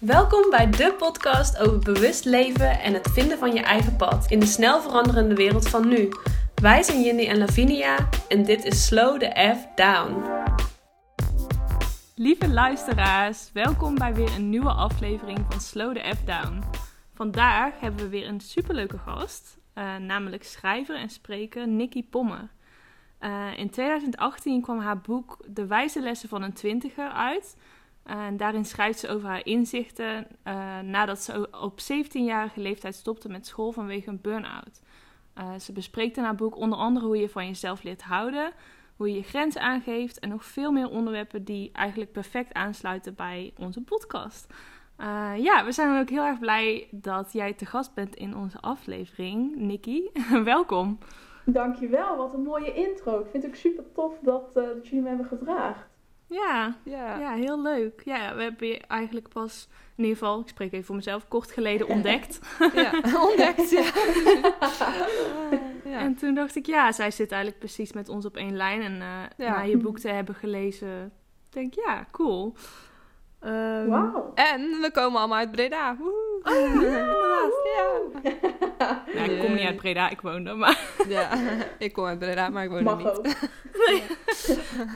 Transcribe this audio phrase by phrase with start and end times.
[0.00, 4.40] Welkom bij de podcast over bewust leven en het vinden van je eigen pad in
[4.40, 6.08] de snel veranderende wereld van nu.
[6.54, 10.22] Wij zijn Jindy en Lavinia en dit is Slow the F Down.
[12.14, 16.62] Lieve luisteraars, welkom bij weer een nieuwe aflevering van Slow the F Down.
[17.14, 22.50] Vandaag hebben we weer een superleuke gast, uh, namelijk schrijver en spreker Nikki Pommer.
[23.20, 27.56] Uh, in 2018 kwam haar boek De wijze lessen van een twintiger uit.
[28.02, 33.46] En daarin schrijft ze over haar inzichten uh, nadat ze op 17-jarige leeftijd stopte met
[33.46, 34.80] school vanwege een burn-out.
[35.38, 38.52] Uh, ze bespreekt in haar boek onder andere hoe je van jezelf leert houden,
[38.96, 43.52] hoe je je grenzen aangeeft en nog veel meer onderwerpen die eigenlijk perfect aansluiten bij
[43.58, 44.46] onze podcast.
[45.00, 48.60] Uh, ja, we zijn ook heel erg blij dat jij te gast bent in onze
[48.60, 50.10] aflevering, Nikki.
[50.44, 50.98] Welkom.
[51.44, 53.20] Dankjewel, wat een mooie intro.
[53.20, 55.89] Ik vind het ook super tof dat, dat jullie me hebben gevraagd.
[56.30, 57.18] Ja, ja.
[57.18, 58.02] ja, heel leuk.
[58.04, 61.50] Ja, we hebben je eigenlijk pas, in ieder geval, ik spreek even voor mezelf, kort
[61.50, 62.40] geleden ontdekt.
[62.74, 62.92] ja,
[63.28, 63.92] ontdekt, ja.
[65.84, 65.98] ja.
[66.06, 68.82] En toen dacht ik, ja, zij zit eigenlijk precies met ons op één lijn.
[68.82, 69.56] En uh, ja.
[69.56, 71.12] na je boek te hebben gelezen,
[71.48, 72.54] denk ik, ja, cool.
[73.44, 74.32] Um, wow.
[74.34, 75.96] En we komen allemaal uit Breda.
[75.96, 76.40] Woehoe.
[76.42, 76.82] Oh,
[77.76, 79.24] ja, Ja.
[79.24, 80.80] Ik kom niet uit Breda, ik woon er, maar...
[81.08, 81.30] Ja,
[81.78, 83.06] ik kom uit Breda, maar ik woon er niet.
[83.06, 83.26] Ook.
[83.86, 84.02] Nee.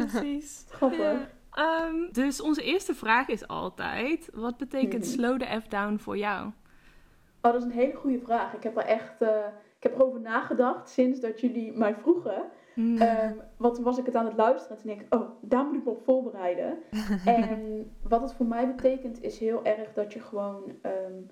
[0.09, 0.65] Precies.
[0.69, 1.33] Grappig.
[1.59, 6.47] Um, dus onze eerste vraag is altijd, wat betekent slow the F down voor jou?
[6.47, 8.53] Oh, dat is een hele goede vraag.
[8.55, 9.29] Ik heb er echt, uh,
[9.77, 12.43] ik heb erover nagedacht sinds dat jullie mij vroegen.
[12.75, 13.03] Mm.
[13.03, 15.65] Um, want toen was ik het aan het luisteren en toen denk ik, oh, daar
[15.65, 16.79] moet ik me op voorbereiden.
[17.25, 21.31] en wat het voor mij betekent is heel erg dat je gewoon um,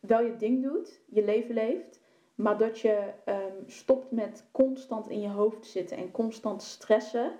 [0.00, 2.04] wel je ding doet, je leven leeft.
[2.34, 7.32] Maar dat je um, stopt met constant in je hoofd zitten en constant stressen.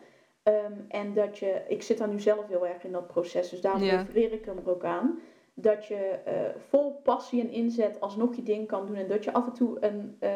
[0.89, 3.83] en dat je, ik zit daar nu zelf heel erg in dat proces, dus daarom
[3.83, 3.99] yeah.
[3.99, 5.21] refereer ik er ook aan
[5.59, 8.97] dat je uh, vol passie en inzet alsnog je ding kan doen.
[8.97, 10.31] En dat je af en toe een, uh,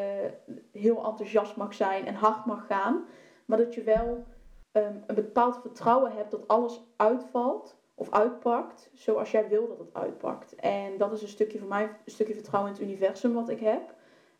[0.72, 3.04] heel enthousiast mag zijn en hard mag gaan.
[3.44, 4.24] Maar dat je wel
[4.72, 9.94] um, een bepaald vertrouwen hebt dat alles uitvalt of uitpakt zoals jij wil dat het
[9.94, 10.54] uitpakt.
[10.54, 13.60] En dat is een stukje voor mij, een stukje vertrouwen in het universum wat ik
[13.60, 13.94] heb.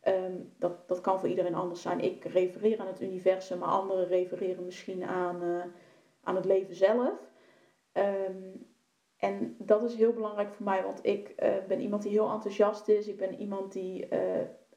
[0.05, 2.01] Um, dat, dat kan voor iedereen anders zijn.
[2.01, 5.63] Ik refereer aan het universum, maar anderen refereren misschien aan, uh,
[6.23, 7.31] aan het leven zelf.
[7.93, 8.69] Um,
[9.21, 12.89] en dat is heel belangrijk voor mij, want ik uh, ben iemand die heel enthousiast
[12.89, 13.07] is.
[13.07, 14.19] Ik ben iemand die uh,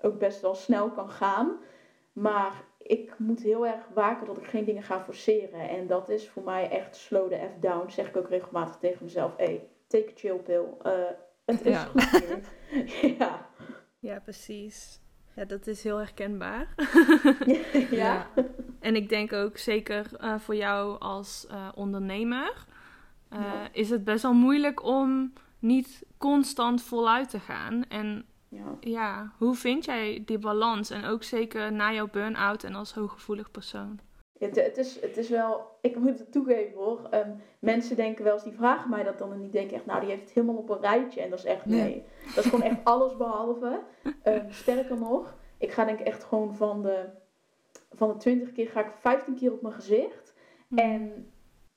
[0.01, 1.57] ook best wel snel kan gaan.
[2.13, 5.69] Maar ik moet heel erg waken dat ik geen dingen ga forceren.
[5.69, 7.89] En dat is voor mij echt slow the F down.
[7.89, 9.37] Zeg ik ook regelmatig tegen mezelf.
[9.37, 10.65] Hey, take a chill pill.
[10.85, 10.93] Uh,
[11.45, 11.83] het is ja.
[11.83, 12.21] goed
[13.19, 13.49] ja.
[13.99, 15.01] ja, precies.
[15.35, 16.75] Ja, dat is heel herkenbaar.
[17.45, 17.87] ja.
[17.91, 18.27] ja.
[18.79, 22.65] En ik denk ook zeker uh, voor jou als uh, ondernemer
[23.33, 23.67] uh, ja.
[23.71, 27.85] is het best wel moeilijk om niet constant voluit te gaan.
[27.87, 28.77] En ja.
[28.79, 30.89] ja, hoe vind jij die balans?
[30.89, 33.99] En ook zeker na jouw burn-out en als hooggevoelig persoon.
[34.39, 37.09] Het, het, is, het is wel, ik moet het toegeven hoor.
[37.13, 39.99] Um, mensen denken wel eens, die vragen mij dat dan en die denken echt, nou
[39.99, 41.21] die heeft het helemaal op een rijtje.
[41.21, 41.81] En dat is echt, nee.
[41.81, 42.03] nee.
[42.35, 43.79] Dat is gewoon echt alles behalve.
[44.23, 47.05] Um, sterker nog, ik ga denk ik echt gewoon van de,
[47.91, 50.33] van de 20 keer ga ik 15 keer op mijn gezicht.
[50.67, 50.77] Mm.
[50.77, 51.31] En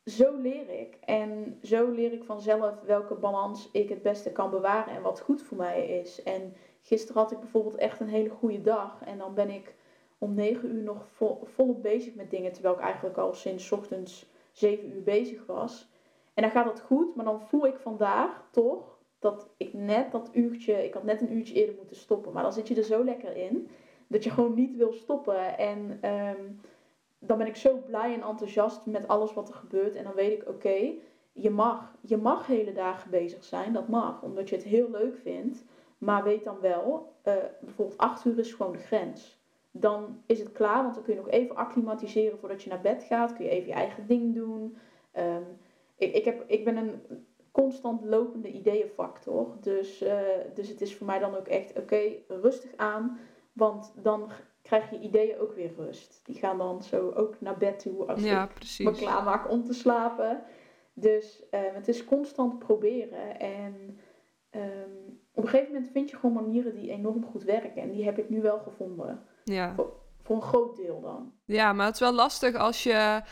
[0.06, 0.99] zo leer ik.
[1.05, 5.43] En zo leer ik vanzelf welke balans ik het beste kan bewaren en wat goed
[5.43, 6.22] voor mij is.
[6.22, 9.03] En gisteren had ik bijvoorbeeld echt een hele goede dag.
[9.05, 9.75] En dan ben ik
[10.19, 12.53] om negen uur nog vol, volop bezig met dingen.
[12.53, 15.89] Terwijl ik eigenlijk al sinds ochtends zeven uur bezig was.
[16.34, 20.31] En dan gaat het goed, maar dan voel ik vandaag toch dat ik net dat
[20.33, 22.33] uurtje, ik had net een uurtje eerder moeten stoppen.
[22.33, 23.69] Maar dan zit je er zo lekker in
[24.06, 25.59] dat je gewoon niet wil stoppen.
[25.59, 26.61] En um,
[27.19, 29.94] dan ben ik zo blij en enthousiast met alles wat er gebeurt.
[29.94, 30.94] En dan weet ik, oké,
[31.32, 33.72] je, mag, je mag hele dagen bezig zijn.
[33.72, 35.65] Dat mag, omdat je het heel leuk vindt.
[35.99, 39.38] Maar weet dan wel, uh, bijvoorbeeld 8 uur is gewoon de grens.
[39.71, 43.03] Dan is het klaar, want dan kun je nog even acclimatiseren voordat je naar bed
[43.03, 43.33] gaat.
[43.33, 44.77] Kun je even je eigen ding doen.
[45.19, 45.44] Um,
[45.97, 47.00] ik, ik, heb, ik ben een
[47.50, 49.56] constant lopende ideeënfactor.
[49.60, 50.19] Dus, uh,
[50.54, 53.19] dus het is voor mij dan ook echt, oké, rustig aan.
[53.53, 54.30] Want dan
[54.66, 56.21] krijg je ideeën ook weer rust.
[56.24, 58.86] Die gaan dan zo ook naar bed toe als ja, ik precies.
[58.86, 60.42] me klaarmaak om te slapen.
[60.92, 63.41] Dus um, het is constant proberen.
[63.41, 63.98] En
[64.51, 67.83] um, op een gegeven moment vind je gewoon manieren die enorm goed werken.
[67.83, 69.22] En die heb ik nu wel gevonden.
[69.45, 69.74] Ja.
[69.74, 69.92] Voor
[70.28, 71.33] een groot deel dan.
[71.45, 73.23] Ja, maar het is wel lastig als je uh,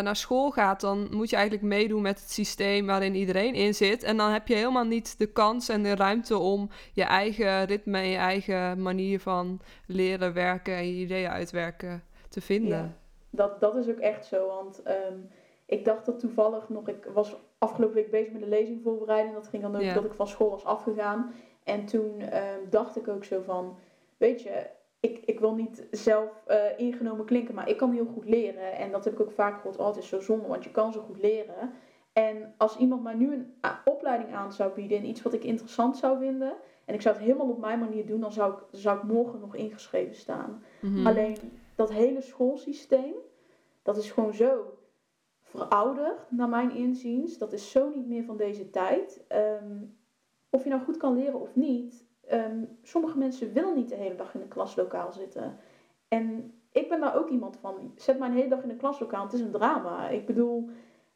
[0.00, 0.80] naar school gaat.
[0.80, 4.02] Dan moet je eigenlijk meedoen met het systeem waarin iedereen in zit.
[4.02, 7.98] En dan heb je helemaal niet de kans en de ruimte om je eigen ritme
[7.98, 12.78] en je eigen manier van leren werken en je ideeën uitwerken te vinden.
[12.78, 12.96] Ja,
[13.30, 14.46] dat, dat is ook echt zo.
[14.46, 15.28] Want um,
[15.66, 19.28] ik dacht dat toevallig nog, ik was afgelopen week bezig met de lezing voorbereiden.
[19.28, 19.94] En dat ging dan ook Ja.
[19.94, 21.32] dat ik van school was afgegaan.
[21.64, 23.76] En toen ehm, dacht ik ook zo van,
[24.16, 24.66] weet je,
[25.00, 28.72] ik, ik wil niet zelf eh, ingenomen klinken, maar ik kan heel goed leren.
[28.76, 30.92] En dat heb ik ook vaak gehoord, oh het is zo zonde, want je kan
[30.92, 31.70] zo goed leren.
[32.12, 35.44] En als iemand mij nu een a- opleiding aan zou bieden in iets wat ik
[35.44, 36.54] interessant zou vinden,
[36.84, 39.40] en ik zou het helemaal op mijn manier doen, dan zou ik, zou ik morgen
[39.40, 40.62] nog ingeschreven staan.
[40.80, 41.06] Mhm.
[41.06, 41.36] Alleen
[41.74, 43.14] dat hele schoolsysteem,
[43.82, 44.78] dat is gewoon zo
[45.42, 47.38] verouderd, naar mijn inziens.
[47.38, 49.24] Dat is zo niet meer van deze tijd.
[49.28, 49.76] Ehm,
[50.50, 54.14] of je nou goed kan leren of niet, ehm, sommige mensen willen niet de hele
[54.16, 55.56] dag in een klaslokaal zitten.
[56.08, 57.92] En ik ben daar ook iemand van.
[57.96, 60.08] Zet mij een hele dag in een klaslokaal, het is een drama.
[60.08, 60.70] Ik bedoel,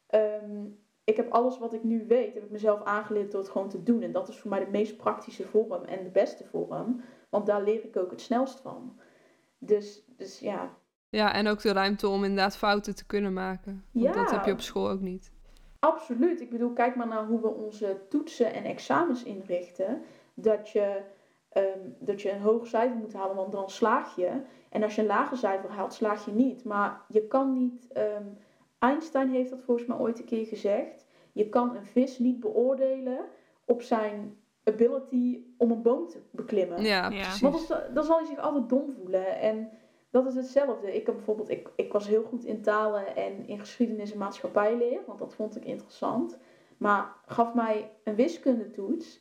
[0.07, 0.65] ehm,
[1.05, 3.83] ik heb alles wat ik nu weet, heb ik mezelf aangeleerd door het gewoon te
[3.83, 4.03] doen.
[4.03, 7.01] En dat is voor mij de meest praktische vorm en de beste vorm.
[7.29, 8.99] Want daar leer ik ook het snelst van.
[9.59, 10.71] Dus, dus ja,
[11.09, 13.85] Ja, en ook de ruimte om inderdaad fouten te kunnen maken.
[13.93, 14.13] Want Ja.
[14.13, 15.33] dat heb je op school ook niet.
[15.79, 16.41] Absoluut.
[16.41, 20.03] Ik bedoel, kijk maar naar hoe we onze toetsen en examens inrichten.
[20.35, 21.03] Dat je,
[21.49, 24.31] ehm, dat je een hoog cijfer moet halen, want dan slaag je.
[24.71, 26.65] En als je een lager cijfer haalt, slaag je niet.
[26.65, 27.93] Maar je kan niet.
[27.93, 28.27] ehm,
[28.79, 31.07] Einstein heeft dat volgens mij ooit een keer gezegd.
[31.33, 33.19] Je kan een vis niet beoordelen
[33.65, 36.83] op zijn ability om een boom te beklimmen.
[36.83, 37.21] Ja, Ja.
[37.23, 37.41] precies.
[37.41, 39.39] Want dan, dan zal hij zich altijd dom voelen.
[39.41, 39.71] En
[40.11, 40.95] dat is hetzelfde.
[40.95, 45.01] Ik heb bijvoorbeeld, ik, ik was heel goed in talen en in geschiedenis en maatschappijleer,
[45.07, 46.39] want dat vond ik interessant.
[46.77, 49.21] Maar gaf mij een wiskundetoets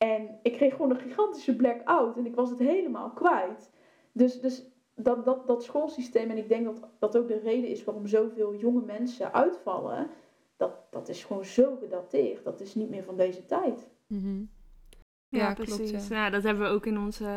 [0.00, 3.70] en ik kreeg gewoon een gigantische blackout en ik was het helemaal kwijt.
[4.12, 4.64] Dus, dus
[4.94, 8.54] dat, dat, dat schoolsysteem, en ik denk dat dat ook de reden is waarom zoveel
[8.54, 10.10] jonge mensen uitvallen,
[10.56, 12.44] dat, dat is gewoon zo gedateerd.
[12.44, 13.88] Dat is niet meer van deze tijd.
[14.06, 14.42] Mhm.
[15.28, 16.08] Ja, Ja, klopt, precies.
[16.08, 16.14] ja.
[16.14, 17.28] Nou, dat hebben we ook in onze,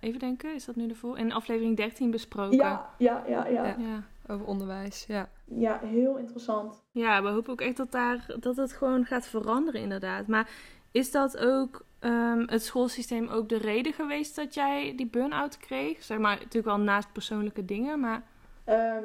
[0.00, 1.18] even denken, is dat nu ervoor?
[1.18, 2.56] In aflevering 13 besproken.
[2.56, 3.64] Ja, ja, ja, ja.
[3.66, 3.76] Ja.
[3.78, 4.04] ja.
[4.28, 5.28] Over onderwijs, ja.
[5.44, 6.84] Ja, heel interessant.
[6.90, 10.26] Ja, we hopen ook echt dat, daar, dat het gewoon gaat veranderen, inderdaad.
[10.26, 10.50] Maar
[10.90, 16.02] is dat ook ehm, het schoolsysteem ook de reden geweest dat jij die burn-out kreeg?
[16.02, 18.22] Zeg maar, natuurlijk wel naast persoonlijke dingen, maar...
[18.64, 19.04] Ehm,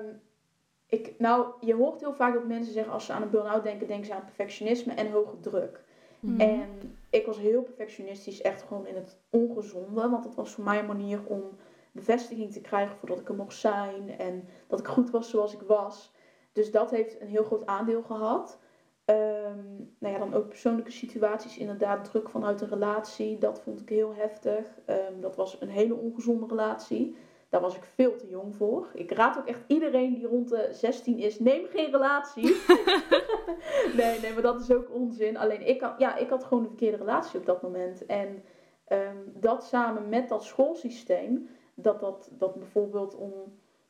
[0.87, 3.87] ik, nou, je hoort heel vaak dat mensen zeggen als ze aan een burn-out denken,
[3.87, 5.83] denken ze aan perfectionisme en hoge druk.
[6.19, 6.39] Mhm.
[6.39, 10.09] En ik was heel perfectionistisch, echt gewoon in het ongezonde.
[10.09, 11.43] Want dat was voor mij een manier om
[11.91, 14.19] bevestiging te krijgen voordat ik er mocht zijn.
[14.19, 16.13] En dat ik goed was zoals ik was.
[16.51, 18.59] Dus dat heeft een heel groot aandeel gehad.
[19.07, 19.65] Ehm,
[19.99, 23.37] nou ja, dan ook persoonlijke situaties, inderdaad, druk vanuit een relatie.
[23.37, 24.65] Dat vond ik heel heftig.
[24.85, 27.15] Ehm, dat was een hele ongezonde relatie.
[27.49, 28.91] Daar was ik veel te jong voor.
[28.93, 32.43] Ik raad ook echt iedereen die rond de 16 is, neem geen relatie.
[33.97, 35.37] nee, nee, maar dat is ook onzin.
[35.37, 38.05] Alleen ik had, ja, ik had gewoon de verkeerde relatie op dat moment.
[38.05, 38.43] En
[38.85, 43.33] ehm, dat samen met dat schoolsysteem, dat, dat, dat bijvoorbeeld om,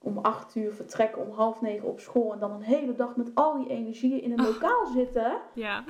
[0.01, 3.31] om acht uur vertrekken, om half negen op school en dan een hele dag met
[3.33, 4.45] al die energieën in een Oh.
[4.45, 5.38] lokaal zitten.
[5.53, 5.83] Ja.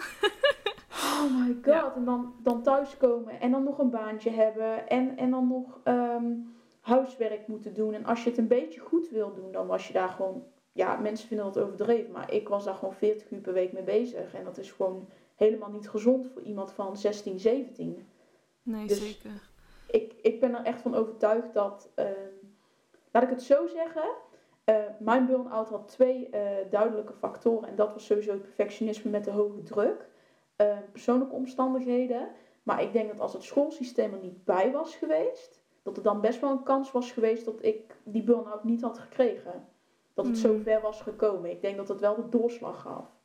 [0.91, 1.65] Oh my god.
[1.65, 1.93] Ja.
[1.95, 6.31] En dan, dan thuiskomen en dan nog een baantje hebben en, en dan nog ehm,
[6.81, 7.93] huiswerk moeten doen.
[7.93, 10.43] En als je het een beetje goed wil doen, dan was je daar gewoon...
[10.71, 13.83] Ja, mensen vinden dat overdreven, maar ik was daar gewoon 40 uur per week mee
[13.83, 14.33] bezig.
[14.33, 18.07] En dat is gewoon helemaal niet gezond voor iemand van 16, 17.
[18.63, 19.49] Nee, Dus- zeker.
[19.87, 21.89] Ik, ik ben er echt van overtuigd dat...
[21.95, 22.11] ehm,
[23.19, 24.09] laat ik het zo zeggen...
[24.63, 27.69] eh, mijn burn-out had twee eh, duidelijke factoren.
[27.69, 30.07] En dat was sowieso het perfectionisme met de hoge druk.
[30.55, 32.29] eh, persoonlijke omstandigheden.
[32.63, 35.63] Maar ik denk dat als het schoolsysteem er niet bij was geweest...
[35.83, 38.97] dat er dan best wel een kans was geweest dat ik die burn-out niet had
[38.97, 39.67] gekregen.
[40.13, 40.61] Dat het zo Mm.
[40.61, 41.49] ver was gekomen.
[41.49, 43.16] Ik denk dat het wel de doorslag gaf.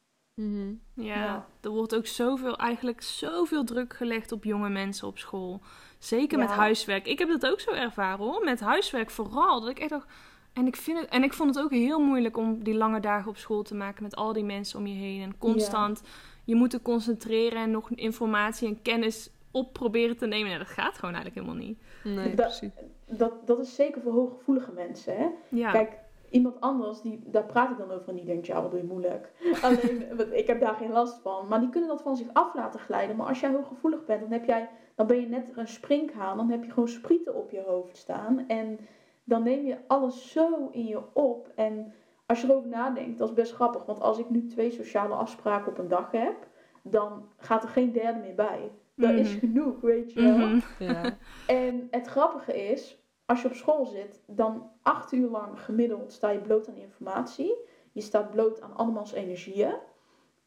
[0.43, 0.73] Mhm.
[1.07, 1.47] Ja, Ja.
[1.61, 5.61] er wordt ook zoveel, eigenlijk zoveel druk gelegd op jonge mensen op school.
[5.99, 7.07] Zeker met huiswerk.
[7.07, 8.45] Ik heb dat ook zo ervaren hoor.
[8.45, 9.61] Met huiswerk vooral.
[9.61, 10.07] Dat ik echt dacht.
[10.53, 13.31] En ik, vind het, en ik vond het ook heel moeilijk om die lange dagen
[13.31, 15.23] op school te maken met al die mensen om je heen.
[15.23, 16.03] En constant
[16.45, 20.51] je moet te concentreren en nog informatie en kennis op proberen te nemen.
[20.51, 21.79] Ja, dat gaat gewoon eigenlijk helemaal niet.
[22.05, 22.71] Nee, Dat- precies.
[23.07, 25.17] Dat, dat is zeker voor hooggevoelige mensen.
[25.17, 25.27] Hè?
[25.49, 25.93] Ja, Kijk,
[26.33, 28.87] iemand anders, die, daar praat ik dan over en die denkt, ja, wat doe je
[28.87, 29.33] moeilijk.
[29.63, 31.49] Alleen, want ik heb daar geen last van.
[31.49, 33.17] Maar die kunnen dat van zich af laten glijden.
[33.17, 36.37] Maar als jij hooggevoelig bent, dan, heb jij, dan ben je net een sprinkhaan.
[36.37, 38.45] Dan heb je gewoon sprieten op je hoofd staan.
[38.49, 38.79] En
[39.25, 41.49] dan neem je alles zo in je op.
[41.55, 41.93] En
[42.27, 43.85] als je erover nadenkt, dat is best grappig.
[43.85, 46.37] Want als ik nu twee sociale afspraken op een dag heb,
[46.83, 48.71] dan gaat er geen derde meer bij.
[48.97, 49.39] Dat is Mhm.
[49.39, 50.37] genoeg, weet je wel.
[50.39, 50.61] Mhm.
[50.79, 51.17] Ja.
[51.47, 56.31] En het grappige is, als je op school zit, dan acht uur lang gemiddeld sta
[56.31, 57.55] je bloot aan informatie.
[57.93, 59.75] Je staat bloot aan andermans energieën.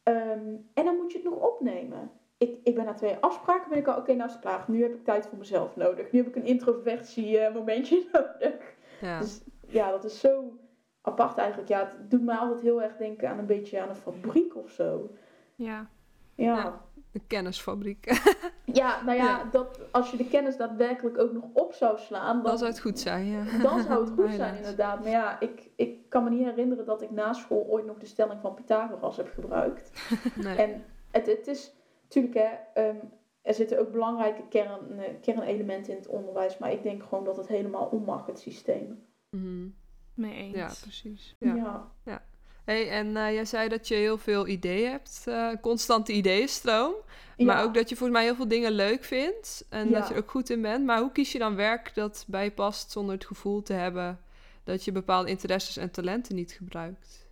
[0.02, 2.10] Ehm, en dan moet je het nog opnemen.
[2.38, 4.64] Ik, ik ben na twee afspraken, ben ik al, oké, nou is het klaar.
[4.66, 6.12] Nu heb ik tijd voor mezelf nodig.
[6.12, 8.74] Nu heb ik een introvertie eh, momentje nodig.
[9.00, 9.18] Ja.
[9.18, 10.58] Dus ja, dat is zo
[11.00, 11.68] apart eigenlijk.
[11.68, 14.70] Ja, het doet mij altijd heel erg denken aan een beetje aan een fabriek of
[14.70, 15.10] zo.
[15.54, 15.86] ja.
[16.36, 16.80] Ja.
[17.10, 18.06] De kennisfabriek.
[18.72, 19.44] Ja, nou ja, Ja.
[19.50, 22.80] Dat, als je de kennis daadwerkelijk ook nog op zou slaan, dan, Dan zou het
[22.80, 23.44] goed zijn, ja.
[23.62, 25.00] dan zou het goed zijn inderdaad.
[25.00, 28.06] Maar ja, ik, ik kan me niet herinneren dat ik na school ooit nog de
[28.06, 29.90] stelling van Pythagoras heb gebruikt.
[30.44, 30.56] Nee.
[30.56, 32.96] En het, het is natuurlijk, hè, ehm,
[33.42, 37.36] er zitten ook belangrijke kern, eh, kernelementen in het onderwijs, maar ik denk gewoon dat
[37.36, 39.06] het helemaal om mag, het systeem.
[39.30, 39.68] Mhm.
[40.14, 40.56] Mee eens.
[40.56, 41.36] Ja, precies.
[41.38, 41.90] Ja.
[42.04, 42.22] Ja.
[42.66, 46.94] Hey, en eh, jij zei dat je heel veel ideeën hebt, eh, constante ideeënstroom.
[47.36, 50.20] Maar ook dat je volgens mij heel veel dingen leuk vindt en dat je er
[50.20, 50.84] ook goed in bent.
[50.84, 54.20] Maar hoe kies je dan werk dat bij je past zonder het gevoel te hebben
[54.64, 57.28] dat je bepaalde interesses en talenten niet gebruikt?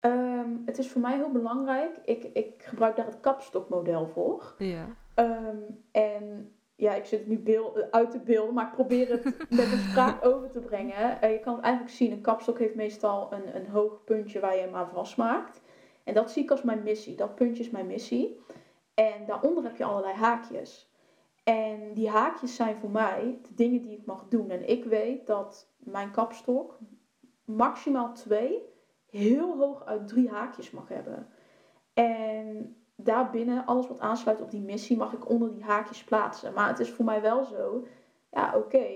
[0.00, 1.96] Ehm, het is voor mij heel belangrijk.
[2.04, 4.54] Ik, ik gebruik daar het kapstokmodel voor.
[4.58, 4.86] Ja.
[5.14, 5.56] Ehm,
[5.92, 9.24] en ja, ik zit het nu beeld, uit te beelden, maar ik probeer het
[9.58, 11.20] met een spraak over te brengen.
[11.20, 14.54] Eh, je kan het eigenlijk zien, een kapstok heeft meestal een, een hoog puntje waar
[14.54, 15.60] je hem aan vastmaakt.
[16.04, 17.16] En dat zie ik als mijn missie.
[17.16, 18.40] Dat puntje is mijn missie.
[18.94, 20.92] En daaronder heb je allerlei haakjes.
[21.44, 24.50] En die haakjes zijn voor mij de dingen die ik mag doen.
[24.50, 26.78] En ik weet dat mijn kapstok
[27.44, 28.62] maximaal twee,
[29.10, 31.28] heel hoog uit drie haakjes mag hebben.
[31.94, 36.52] En daarbinnen, alles wat aansluit op die missie, mag ik onder die haakjes plaatsen.
[36.52, 37.86] Maar het is voor mij wel zo,
[38.30, 38.86] ja oké,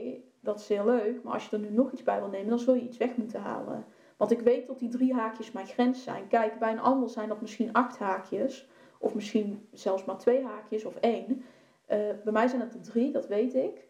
[0.41, 1.23] dat is heel leuk.
[1.23, 3.17] Maar als je er nu nog iets bij wil nemen, dan zul je iets weg
[3.17, 3.85] moeten halen.
[4.17, 6.29] Want ik weet dat die drie haakjes mijn grens zijn.
[6.29, 8.69] Kijk, bij een ander zijn dat misschien acht haakjes.
[8.99, 11.45] Of misschien zelfs maar twee haakjes of één.
[11.87, 13.87] Eh, bij mij zijn het er drie, dat weet ik.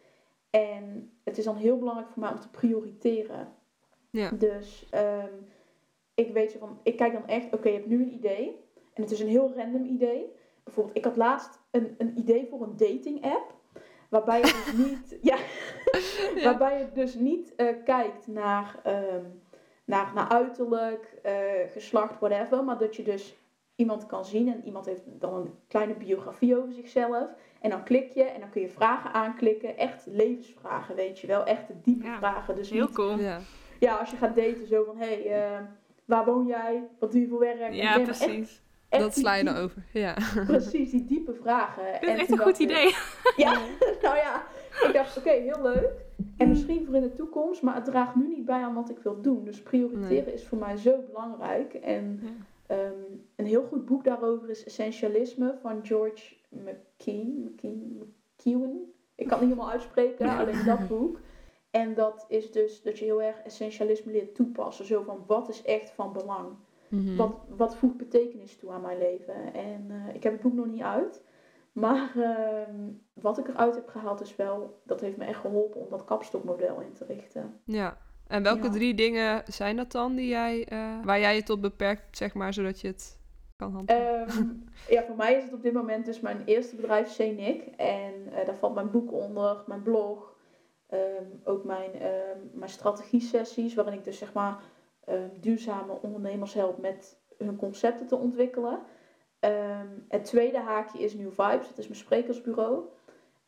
[0.51, 3.53] En het is dan heel belangrijk voor mij om te prioriteren.
[4.11, 4.31] Ja.
[4.31, 5.35] Dus ehm,
[6.15, 8.62] ik weet zo van, ik kijk dan echt, oké, je hebt nu een idee.
[8.95, 10.33] En het is een heel random idee.
[10.65, 13.55] Bijvoorbeeld, ik had laatst een, een idee voor een dating app.
[14.09, 15.37] Waarbij je dus niet, ja,
[16.35, 16.43] Ja.
[16.45, 19.25] waarbij je dus niet eh, kijkt naar, ehm,
[19.85, 21.33] naar, naar uiterlijk, eh,
[21.71, 22.65] geslacht, whatever.
[22.65, 23.37] Maar dat je dus
[23.77, 27.29] iemand kan zien en iemand heeft dan een kleine biografie over zichzelf.
[27.61, 29.77] En dan klik je en dan kun je vragen aanklikken.
[29.77, 31.45] Echt levensvragen, weet je wel.
[31.45, 32.55] Echt diepe Ja, vragen.
[32.55, 33.19] Dus Heel niet, cool.
[33.19, 33.39] Ja.
[33.81, 35.61] ja, als je gaat daten, zo van, hé, hey, eh,
[36.05, 36.89] waar woon jij?
[36.99, 37.73] Wat doe je voor werk?
[37.73, 38.63] Ja, echt- precies.
[38.93, 39.83] Echt Dat sla je dan over.
[39.93, 40.15] Ja.
[40.47, 41.85] Precies, die diepe vragen.
[42.01, 42.95] Vind het echt een goed ik- idee.
[43.45, 43.53] Ja,
[44.03, 44.43] nou ja,
[44.87, 45.91] ik dacht, oké, heel leuk.
[46.37, 48.99] En misschien voor in de toekomst, maar het draagt nu niet bij aan wat ik
[48.99, 49.45] wil doen.
[49.45, 51.75] Dus prioriteren is voor mij zo belangrijk.
[51.75, 52.75] En Ja.
[52.77, 52.93] ehm,
[53.37, 57.43] een heel goed boek daarover is Essentialisme van George McKean.
[57.45, 57.99] McKean
[58.37, 58.93] McEwen.
[59.15, 61.19] Ik kan het niet helemaal uitspreken, alleen dat boek.
[61.71, 64.85] En dat is dus dat je heel erg essentialisme leert toepassen.
[64.85, 66.49] Zo van, wat is echt van belang?
[66.93, 67.17] Mhm.
[67.17, 69.55] Wat, wat voegt betekenis toe aan mijn leven?
[69.55, 71.23] En eh, ik heb het boek nog niet uit.
[71.73, 75.87] Maar ehm, wat ik eruit heb gehaald is wel, dat heeft me echt geholpen om
[75.91, 77.61] dat kapstokmodel in te richten.
[77.65, 77.97] Ja.
[78.27, 78.71] En welke Ja.
[78.71, 82.55] drie dingen zijn dat dan die jij, eh, waar jij je tot beperkt, zeg maar,
[82.55, 83.19] zodat je het
[83.57, 84.27] kan handhaven?
[84.27, 87.63] Ehm, ja, voor mij is het op dit moment dus mijn eerste bedrijf, CNIC.
[87.77, 90.37] En eh, daar valt mijn boek onder, mijn blog,
[90.87, 91.91] ehm, ook mijn,
[92.53, 94.63] mijn strategie-sessies, waarin ik dus zeg maar
[95.41, 98.83] duurzame ondernemers help met hun concepten te ontwikkelen.
[99.41, 102.85] Ehm, het tweede haakje is New Vibes, dat is mijn sprekersbureau.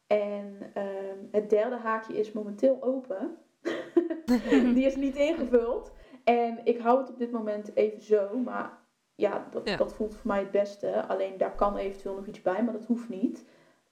[0.07, 3.37] En ehm, het derde haakje is momenteel open.
[4.75, 5.93] Die is niet ingevuld.
[6.25, 8.79] En ik hou het op dit moment even zo, maar
[9.15, 9.77] ja, dat, Ja.
[9.77, 11.07] dat voelt voor mij het beste.
[11.07, 13.45] Alleen daar kan eventueel nog iets bij, maar dat hoeft niet.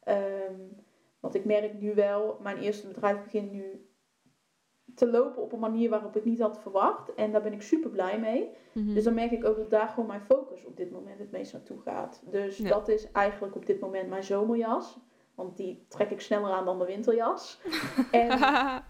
[0.03, 0.55] Ehm,
[1.21, 3.87] want ik merk nu wel, mijn eerste bedrijf begint nu
[4.95, 7.15] te lopen op een manier waarop ik niet had verwacht.
[7.15, 8.51] En daar ben ik super blij mee.
[8.73, 8.95] Mhm.
[8.95, 11.53] Dus dan merk ik ook dat daar gewoon mijn focus op dit moment het meest
[11.53, 12.23] naartoe gaat.
[12.31, 12.69] Dus Ja.
[12.69, 14.99] dat is eigenlijk op dit moment mijn zomerjas.
[15.35, 17.61] Want die trek ik sneller aan dan de winterjas.
[18.11, 18.27] en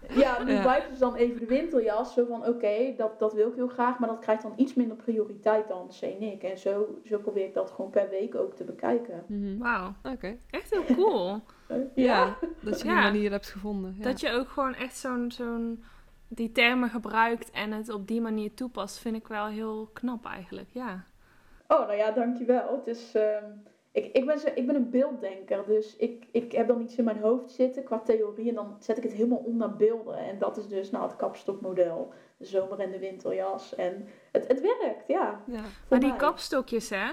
[0.09, 0.61] ja, nu Ja.
[0.61, 2.13] blijft dus dan even de winterjas.
[2.13, 3.99] Zo van, oké, dat, dat wil ik heel graag.
[3.99, 6.43] Maar dat krijgt dan iets minder prioriteit dan CNIC.
[6.43, 9.23] En zo, zo probeer ik dat gewoon per week ook te bekijken.
[9.27, 9.57] Mhm.
[9.57, 10.37] Wauw, Oké.
[10.49, 11.39] echt heel cool.
[11.95, 12.37] Ja.
[12.61, 13.95] dat je die manier hebt gevonden.
[13.97, 14.03] Ja.
[14.03, 15.83] Dat je ook gewoon echt zo'n, zo'n,
[16.27, 20.69] die termen gebruikt en het op die manier toepast, vind ik wel heel knap eigenlijk,
[20.71, 21.03] ja.
[21.67, 22.75] Oh, nou ja, dankjewel.
[22.75, 23.43] Het is, ehm,
[23.93, 27.03] ik, ik, ben zo, ik ben een beelddenker, dus ik, ik heb dan iets in
[27.03, 30.17] mijn hoofd zitten qua theorie en dan zet ik het helemaal om naar beelden.
[30.17, 33.75] En dat is dus nou het kapstokmodel, de zomer- en de winterjas.
[33.75, 35.41] En het, het werkt, ja.
[35.45, 35.61] Ja.
[35.89, 36.17] Maar die mij.
[36.17, 37.11] kapstokjes, hè,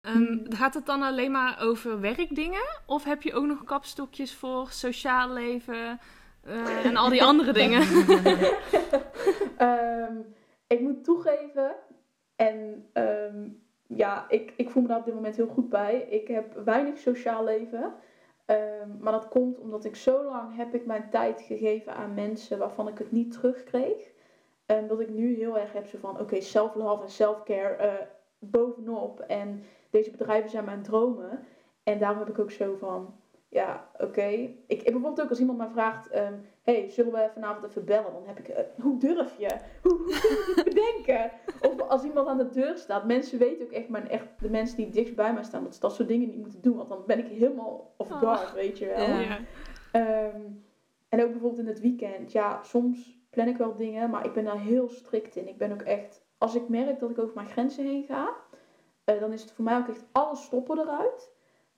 [0.00, 0.52] ehm, Mhm.
[0.52, 2.80] gaat het dan alleen maar over werkdingen?
[2.86, 5.98] Of heb je ook nog kapstokjes voor sociaal leven
[6.44, 7.82] eh, en al die andere dingen?
[9.56, 10.14] Ehm,
[10.66, 11.74] ik moet toegeven,
[12.36, 13.48] en ehm,
[13.86, 16.00] ja, ik, ik voel me daar op dit moment heel goed bij.
[16.00, 17.94] Ik heb weinig sociaal leven.
[18.44, 22.58] Ehm, maar dat komt omdat ik zo lang heb ik mijn tijd gegeven aan mensen
[22.58, 24.12] waarvan ik het niet terugkreeg.
[24.66, 28.06] En dat ik nu heel erg heb zo van, oké, self-love en self-care eh,
[28.38, 29.20] bovenop.
[29.20, 31.46] En deze bedrijven zijn mijn dromen.
[31.82, 33.14] En daarom heb ik ook zo van,
[33.48, 34.26] ja, oké.
[34.26, 36.34] Ik, ik bijvoorbeeld ook als iemand mij vraagt, ehm,
[36.66, 38.12] hey, zullen we vanavond even bellen?
[38.12, 39.48] Dan heb ik, eh, hoe durf je?
[39.82, 41.30] Hoe, hoe kun je dit bedenken?
[41.70, 44.76] Of als iemand aan de deur staat, mensen weten ook echt, maar echt de mensen
[44.76, 46.76] die dichtst bij mij staan, dat ze dat soort dingen niet moeten doen.
[46.76, 48.18] Want dan ben ik helemaal off Oh.
[48.18, 49.06] guard, weet je wel.
[49.08, 49.38] Ja.
[49.92, 50.40] Ehm,
[51.08, 52.32] en ook bijvoorbeeld in het weekend.
[52.32, 55.48] Ja, soms plan ik wel dingen, maar ik ben daar heel strikt in.
[55.48, 58.34] Ik ben ook echt, als ik merk dat ik over mijn grenzen heen ga,
[59.04, 61.34] eh, dan is het voor mij ook echt alles stoppen eruit.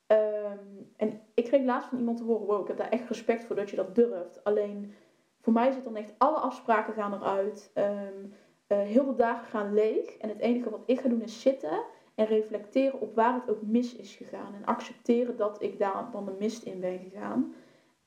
[0.09, 0.59] Ehm,
[0.97, 3.57] en ik kreeg laatst van iemand te horen, wow, ik heb daar echt respect voor
[3.57, 4.45] dat je dat durft.
[4.45, 4.95] Alleen,
[5.41, 7.71] voor mij zit dan echt alle afspraken gaan eruit.
[7.75, 8.25] Ehm,
[8.67, 10.17] eh, heel de dagen gaan leeg.
[10.17, 11.85] En het enige wat ik ga doen is zitten
[12.15, 14.55] en reflecteren op waar het ook mis is gegaan.
[14.55, 17.55] En accepteren dat ik daar dan de mist in ben gegaan.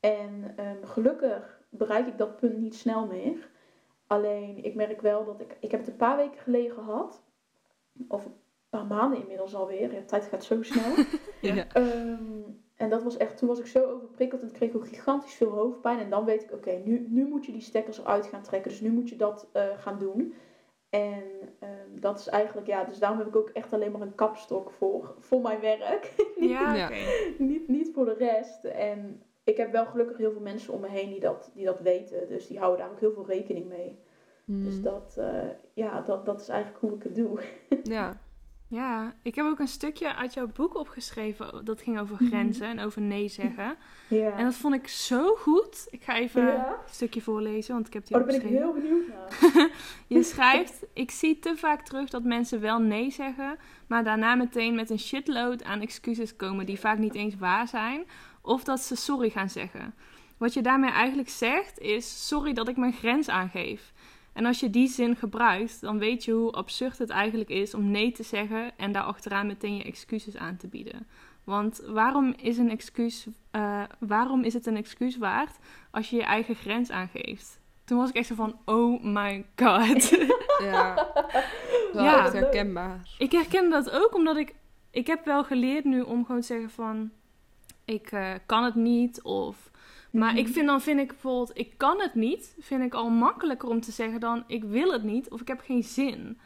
[0.00, 3.50] En ehm, gelukkig bereik ik dat punt niet snel meer.
[4.06, 5.56] Alleen, ik merk wel dat ik...
[5.60, 7.22] Ik heb het een paar weken geleden gehad.
[8.08, 8.28] Of
[8.78, 9.92] paar maanden inmiddels alweer.
[9.92, 10.94] Ja, de tijd gaat zo snel.
[11.40, 11.66] Ja.
[11.72, 12.22] Ehm,
[12.76, 15.50] en dat was echt, toen was ik zo overprikkeld en kreeg ik ook gigantisch veel
[15.50, 15.98] hoofdpijn.
[15.98, 18.70] En dan weet ik, oké, nu, nu moet je die stekkers eruit gaan trekken.
[18.70, 20.34] Dus nu moet je dat eh, gaan doen.
[20.90, 21.22] En
[21.58, 24.70] ehm, dat is eigenlijk, ja, dus daarom heb ik ook echt alleen maar een kapstok
[24.70, 26.12] voor, voor mijn werk.
[26.40, 26.90] Ja,
[27.38, 28.64] niet, niet voor de rest.
[28.64, 31.80] En ik heb wel gelukkig heel veel mensen om me heen die dat, die dat
[31.80, 32.28] weten.
[32.28, 33.98] Dus die houden daar ook heel veel rekening mee.
[34.44, 34.82] Dus Mm.
[34.82, 37.40] dat, eh, ja, dat, dat is eigenlijk hoe ik het doe.
[37.82, 38.16] Ja.
[38.74, 41.64] Ja, ik heb ook een stukje uit jouw boek opgeschreven.
[41.64, 42.26] Dat ging over Mhm.
[42.26, 43.76] grenzen en over nee zeggen.
[44.08, 44.30] Ja.
[44.36, 45.86] En dat vond ik zo goed.
[45.90, 46.66] Ik ga even Ja?
[46.68, 49.68] een stukje voorlezen, want ik heb Oh, die daar ben ik heel benieuwd naar.
[50.06, 54.74] Je schrijft, ik zie te vaak terug dat mensen wel nee zeggen, maar daarna meteen
[54.74, 58.04] met een shitload aan excuses komen die vaak niet eens waar zijn,
[58.42, 59.94] of dat ze sorry gaan zeggen.
[60.36, 63.91] Wat je daarmee eigenlijk zegt is, sorry dat ik mijn grens aangeef.
[64.32, 67.90] En als je die zin gebruikt, dan weet je hoe absurd het eigenlijk is om
[67.90, 71.06] nee te zeggen en daarachteraan meteen je excuses aan te bieden.
[71.44, 75.58] Want waarom is, een excuus, eh, waarom is het een excuus waard
[75.90, 77.60] als je je eigen grens aangeeft?
[77.84, 80.08] Toen was ik echt zo van, oh my god.
[80.62, 80.94] Ja.
[81.92, 82.24] Wel Ja.
[82.24, 83.00] echt herkenbaar.
[83.18, 84.54] Ik herken dat ook omdat ik...
[84.90, 87.10] Ik heb wel geleerd nu om gewoon te zeggen van...
[87.84, 89.70] Ik eh, kan het niet of...
[90.12, 90.52] Maar ik Mhm.
[90.52, 91.50] vind dan vind ik bijvoorbeeld...
[91.58, 92.56] Ik kan het niet.
[92.60, 94.44] Vind ik al makkelijker om te zeggen dan...
[94.46, 96.38] Ik wil het niet of ik heb geen zin.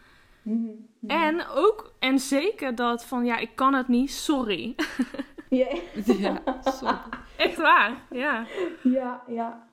[0.42, 0.70] Mhm.
[1.07, 1.92] En ook...
[1.98, 3.24] En zeker dat van...
[3.24, 4.11] Ja, ik kan het niet.
[4.11, 4.74] Sorry.
[5.48, 5.66] Ja,
[6.18, 6.42] Ja.
[6.64, 6.96] Sorry.
[7.37, 8.07] Echt waar.
[8.11, 8.46] Ja.
[8.83, 9.68] ja, ja.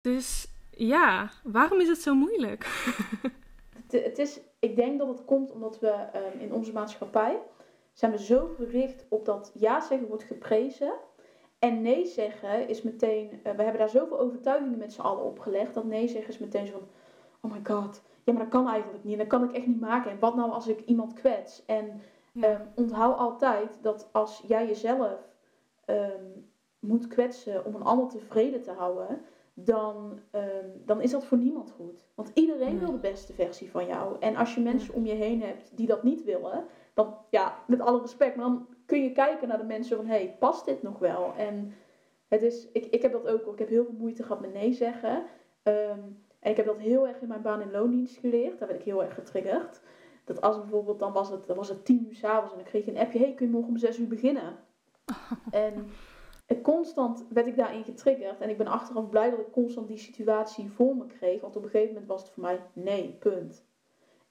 [0.00, 1.30] Dus ja.
[1.42, 2.66] Waarom is het zo moeilijk?
[3.86, 7.38] Het, het is, ik denk dat het komt omdat we ehm, in onze maatschappij
[7.92, 10.92] zijn we zo gericht op dat ja zeggen wordt geprezen.
[11.64, 15.74] En nee zeggen is meteen, eh, we hebben daar zoveel overtuigingen met z'n allen opgelegd.
[15.74, 16.88] Dat nee zeggen is meteen zo van,
[17.40, 19.12] oh my god, ja maar dat kan eigenlijk niet.
[19.12, 20.10] En dat kan ik echt niet maken.
[20.10, 21.64] En wat nou als ik iemand kwets?
[21.66, 22.00] En
[22.32, 22.46] Ja.
[22.48, 25.30] Ehm, onthoud altijd dat als jij jezelf
[25.84, 26.24] ehm,
[26.78, 29.20] moet kwetsen om een ander tevreden te houden,
[29.54, 32.06] dan, ehm, dan is dat voor niemand goed.
[32.14, 34.16] Want iedereen wil de beste versie van jou.
[34.20, 37.80] En als je mensen om je heen hebt die dat niet willen, dan, ja, met
[37.80, 40.82] alle respect, maar dan kun je kijken naar de mensen van, hé, hey, past dit
[40.82, 41.34] nog wel?
[41.36, 41.74] En
[42.28, 44.72] het is, ik, ik heb dat ook, ik heb heel veel moeite gehad met nee
[44.72, 45.24] zeggen.
[45.62, 46.00] Ehm,
[46.38, 48.58] en ik heb dat heel erg in mijn baan in loondienst geleerd.
[48.58, 49.80] Daar werd ik heel erg getriggerd.
[50.24, 52.84] Dat als bijvoorbeeld, dan was het, dan was het tien uur s'avonds en dan kreeg
[52.84, 54.56] je een appje, hey, kun je morgen om zes uur beginnen?
[55.50, 55.90] En
[56.46, 58.40] en constant werd ik daarin getriggerd.
[58.40, 61.40] En ik ben achteraf blij dat ik constant die situatie voor me kreeg.
[61.40, 63.64] Want op een gegeven moment was het voor mij nee, punt.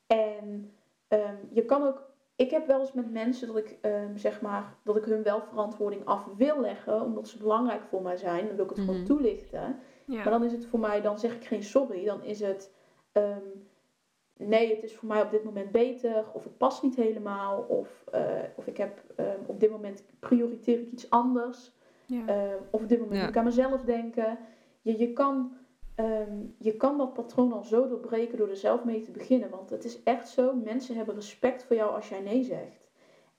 [0.08, 0.74] En
[1.08, 2.10] ehm, je kan ook.
[2.42, 5.42] Ik heb wel eens met mensen dat ik ehm, zeg maar dat ik hun wel
[5.42, 8.46] verantwoording af wil leggen, omdat ze belangrijk voor mij zijn.
[8.48, 9.06] Dan wil ik het gewoon Mhm.
[9.06, 9.76] toelichten.
[10.06, 10.16] Ja.
[10.16, 12.06] Maar dan is het voor mij, dan zeg ik geen sorry.
[12.06, 12.72] Dan is het,
[13.12, 13.46] ehm,
[14.38, 16.26] nee, het is voor mij op dit moment beter.
[16.34, 17.66] Of het past niet helemaal.
[17.68, 18.24] Of, eh,
[18.56, 21.72] of ik heb ehm, op dit moment prioriteer ik iets anders.
[22.06, 22.24] Ja.
[22.72, 23.22] Of op dit moment Ja.
[23.22, 24.38] moet ik aan mezelf denken.
[24.82, 25.54] Je, je, kan,
[26.04, 29.50] ehm, je kan dat patroon al zo doorbreken door er zelf mee te beginnen.
[29.50, 32.90] Want het is echt zo, mensen hebben respect voor jou als jij nee zegt.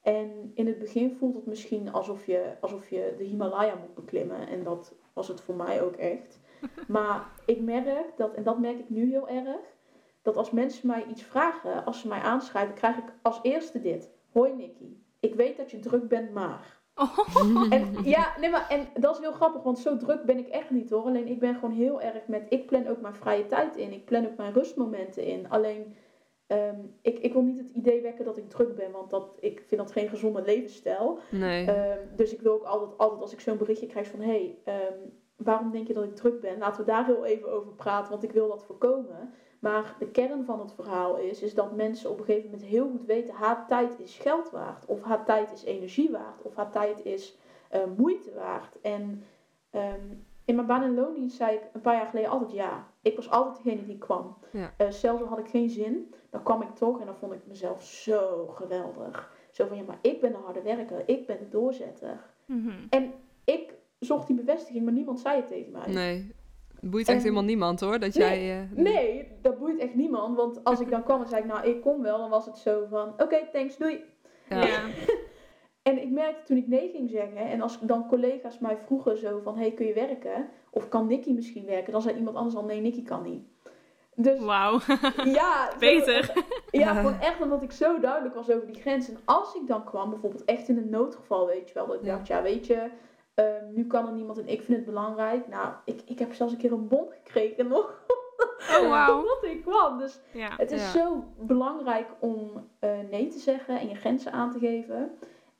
[0.02, 4.48] En in het begin voelt het misschien alsof je, alsof je de Himalaya moet beklimmen.
[4.48, 6.40] En dat was het voor mij ook echt.
[6.88, 9.60] Maar ik merk dat, en dat merk ik nu heel erg,
[10.22, 14.10] dat als mensen mij iets vragen, als ze mij aanschrijven, krijg ik als eerste dit.
[14.32, 16.81] Hoi Nicky, ik weet dat je druk bent, maar...
[16.94, 17.18] Oh.
[17.70, 20.70] En ja, nee, maar en dat is heel grappig, want zo druk ben ik echt
[20.70, 21.04] niet hoor.
[21.04, 22.46] Alleen ik ben gewoon heel erg met.
[22.48, 23.92] Ik plan ook mijn vrije tijd in.
[23.92, 25.48] Ik plan ook mijn rustmomenten in.
[25.48, 25.94] Alleen
[26.46, 29.64] ehm, ik, ik wil niet het idee wekken dat ik druk ben, want dat, ik
[29.66, 31.18] vind dat geen gezonde levensstijl.
[31.30, 31.66] Nee.
[31.66, 34.58] Ehm, dus ik wil ook altijd, altijd als ik zo'n berichtje krijg van hé, hey,
[34.64, 34.98] ehm,
[35.36, 36.58] waarom denk je dat ik druk ben?
[36.58, 39.32] Laten we daar heel even over praten, want ik wil dat voorkomen.
[39.62, 42.88] Maar de kern van het verhaal is, is dat mensen op een gegeven moment heel
[42.90, 44.86] goed weten, haar tijd is geld waard.
[44.86, 46.42] Of haar tijd is energie waard.
[46.42, 47.38] Of haar tijd is
[47.74, 48.80] uh, moeite waard.
[48.80, 49.24] En
[49.74, 52.88] um, in mijn baan en loondienst zei ik een paar jaar geleden altijd ja.
[53.02, 54.36] Ik was altijd degene die kwam.
[54.52, 54.74] Ja.
[54.78, 57.46] Uh, zelfs al had ik geen zin, dan kwam ik toch en dan vond ik
[57.46, 59.32] mezelf zo geweldig.
[59.50, 62.24] Zo van ja, maar ik ben de harde werker, ik ben de doorzetter.
[62.46, 62.72] Mhm.
[62.90, 63.12] En
[63.44, 65.92] ik zocht die bevestiging, maar niemand zei het tegen mij.
[65.92, 66.34] Nee,
[66.90, 67.98] boeit echt En- helemaal niemand hoor.
[67.98, 68.60] Dat Nee, jij.
[68.60, 70.36] eh, Nee, dat boeit echt niemand.
[70.36, 72.58] Want als ik dan kwam en zei ik, nou ik kom wel, dan was het
[72.58, 74.04] zo van, oké, thanks, doei.
[74.48, 74.64] Ja.
[74.66, 74.80] Ja.
[75.82, 79.40] En ik merkte toen ik nee ging zeggen, en als dan collega's mij vroegen zo
[79.44, 80.48] van, hey, kun je werken?
[80.70, 81.92] Of kan Nicky misschien werken?
[81.92, 83.42] Dan zei iemand anders al, nee, Nicky kan niet.
[84.14, 84.78] Dus Wauw.
[85.24, 86.32] ja, zo- Beter.
[86.70, 89.08] Ja, gewoon echt omdat ik zo duidelijk was over die grens.
[89.08, 92.04] En als ik dan kwam, bijvoorbeeld echt in een noodgeval, weet je wel, dat ik
[92.04, 92.14] Ja.
[92.14, 92.90] dacht, ja, weet je,
[93.34, 95.48] ehm, nu kan er niemand en ik vind het belangrijk.
[95.48, 98.04] Nou, ik, ik heb zelfs een keer een bon gekregen nog,
[98.80, 99.18] Oh, wauw.
[99.18, 99.98] omdat ik kwam.
[99.98, 100.50] Dus Ja.
[100.56, 100.88] het is Ja.
[101.00, 105.10] zo belangrijk om eh, nee te zeggen en je grenzen aan te geven.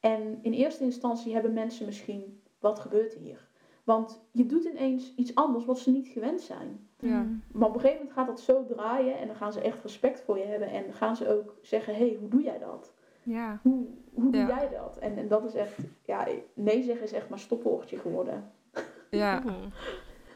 [0.00, 3.50] En in eerste instantie hebben mensen misschien, wat gebeurt hier?
[3.85, 6.88] Want je doet ineens iets anders wat ze niet gewend zijn.
[6.98, 7.20] Ja.
[7.22, 7.42] Mm.
[7.52, 10.20] Maar op een gegeven moment gaat dat zo draaien en dan gaan ze echt respect
[10.20, 10.68] voor je hebben.
[10.68, 12.92] En gaan ze ook zeggen, hé, hey, hoe doe jij dat?
[13.22, 13.61] Ja.
[13.62, 14.46] Hoe, hoe doe Ja.
[14.46, 14.96] jij dat?
[15.01, 15.72] En, en dat is echt,
[16.05, 18.51] ja, nee zeggen is echt maar stopwoordje geworden.
[19.11, 19.42] Ja.
[19.46, 19.55] Oeh.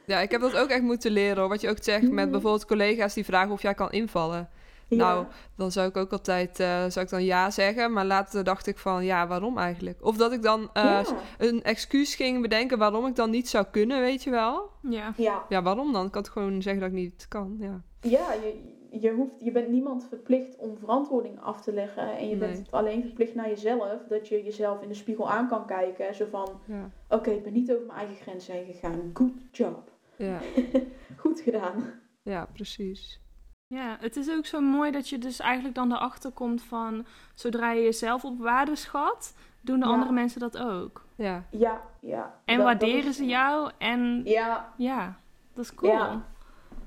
[0.07, 1.49] ja, ik heb dat ook echt moeten leren hoor.
[1.49, 2.31] Wat je ook zegt met Mhm.
[2.31, 4.49] bijvoorbeeld collega's die vragen of jij kan invallen.
[4.89, 4.97] Ja.
[4.97, 7.93] Nou, dan zou ik ook altijd eh, zou ik dan ja zeggen.
[7.93, 10.05] Maar later dacht ik van ja, waarom eigenlijk?
[10.05, 11.05] Of dat ik dan eh, ja.
[11.39, 14.71] een excuus ging bedenken waarom ik dan niet zou kunnen, weet je wel?
[14.83, 15.13] Ja.
[15.17, 16.07] Ja, Ja, waarom dan?
[16.07, 17.57] Ik kan het gewoon zeggen dat ik niet kan.
[17.61, 22.17] Ja, ja je, je, hoeft, je bent niemand verplicht om verantwoording af te leggen.
[22.17, 22.49] En je Nee.
[22.53, 24.03] bent alleen verplicht naar jezelf.
[24.09, 26.15] Dat je jezelf in de spiegel aan kan kijken.
[26.15, 29.11] Zo van, ja, oké, ik ben niet over mijn eigen grenzen heen gegaan.
[29.15, 29.91] Good job.
[30.17, 30.39] ja,
[31.23, 31.85] Goed gedaan.
[32.23, 33.21] ja precies.
[33.67, 37.07] Ja, het is ook zo mooi dat je dus eigenlijk dan erachter komt van...
[37.35, 39.93] zodra je jezelf op waarde schat, doen de Ja.
[39.93, 41.05] andere mensen dat ook.
[41.17, 42.23] Ja, Ja, ja.
[42.45, 45.17] En Dat- dat waarderen is- ze jou en Ja, ja,
[45.53, 45.93] dat is cool.
[45.93, 46.23] Ja.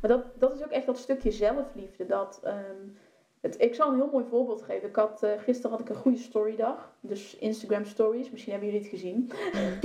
[0.01, 2.05] Maar dat, dat is ook echt dat stukje zelfliefde.
[2.05, 2.87] Dat, ehm,
[3.39, 4.89] het, ik zal een heel mooi voorbeeld geven.
[4.89, 6.93] Ik had, eh, gisteren had ik een goede storydag.
[6.99, 8.29] Dus Instagram stories.
[8.29, 9.31] Misschien hebben jullie het gezien.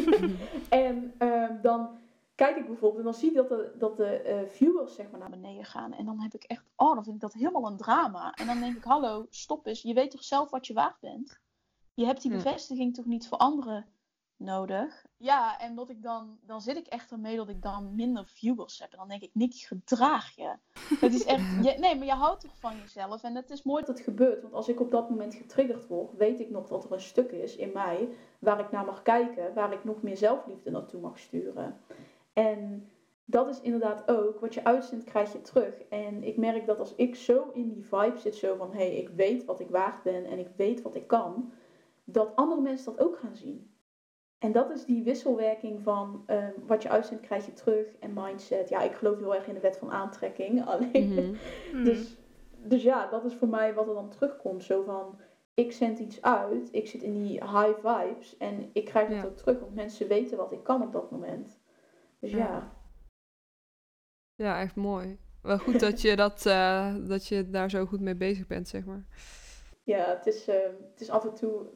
[0.68, 1.98] en ehm, dan
[2.34, 5.20] kijk ik bijvoorbeeld en dan zie ik dat de, dat de eh, viewers zeg maar
[5.20, 5.92] naar beneden gaan.
[5.92, 8.32] En dan heb ik echt, oh dan vind ik dat helemaal een drama.
[8.32, 9.82] En dan denk ik, hallo, stop eens.
[9.82, 11.40] Je weet toch zelf wat je waard bent?
[11.94, 12.36] Je hebt die Ja.
[12.36, 13.86] bevestiging toch niet voor anderen
[14.36, 15.06] nodig?
[15.16, 18.78] Ja, en dat ik dan, dan zit ik echt ermee dat ik dan minder viewers
[18.78, 18.92] heb.
[18.92, 20.56] En dan denk ik, Nicky, gedraag je.
[21.00, 23.22] Het is echt, je, nee, maar je houdt toch van jezelf.
[23.22, 24.42] En het is mooi dat het gebeurt.
[24.42, 27.32] Want als ik op dat moment getriggerd word, weet ik nog dat er een stuk
[27.32, 29.54] is in mij waar ik naar mag kijken.
[29.54, 31.80] Waar ik nog meer zelfliefde naartoe mag sturen.
[32.32, 32.88] En
[33.24, 35.82] dat is inderdaad ook, wat je uitzendt krijg je terug.
[35.82, 38.96] En ik merk dat als ik zo in die vibe zit, zo van, hé, hey,
[38.96, 41.52] ik weet wat ik waard ben en ik weet wat ik kan.
[42.04, 43.73] Dat andere mensen dat ook gaan zien.
[44.44, 48.68] En dat is die wisselwerking van ehm, wat je uitzendt krijg je terug en mindset.
[48.68, 50.64] Ja, ik geloof heel erg in de wet van aantrekking.
[50.66, 51.34] Alleen, Mhm.
[51.70, 51.84] Hmm.
[51.84, 52.16] dus,
[52.56, 54.64] dus ja, dat is voor mij wat er dan terugkomt.
[54.64, 55.18] Zo van,
[55.54, 59.24] ik zend iets uit, ik zit in die high vibes en ik krijg het Ja.
[59.24, 59.60] ook terug.
[59.60, 61.60] Want mensen weten wat ik kan op dat moment.
[62.18, 62.72] Dus ja, Ja.
[64.34, 65.18] ja, echt mooi.
[65.42, 68.84] Wel goed dat je, dat, eh, dat je daar zo goed mee bezig bent, zeg
[68.84, 69.04] maar.
[69.82, 71.66] ja het, is, ehm, het is af en toe,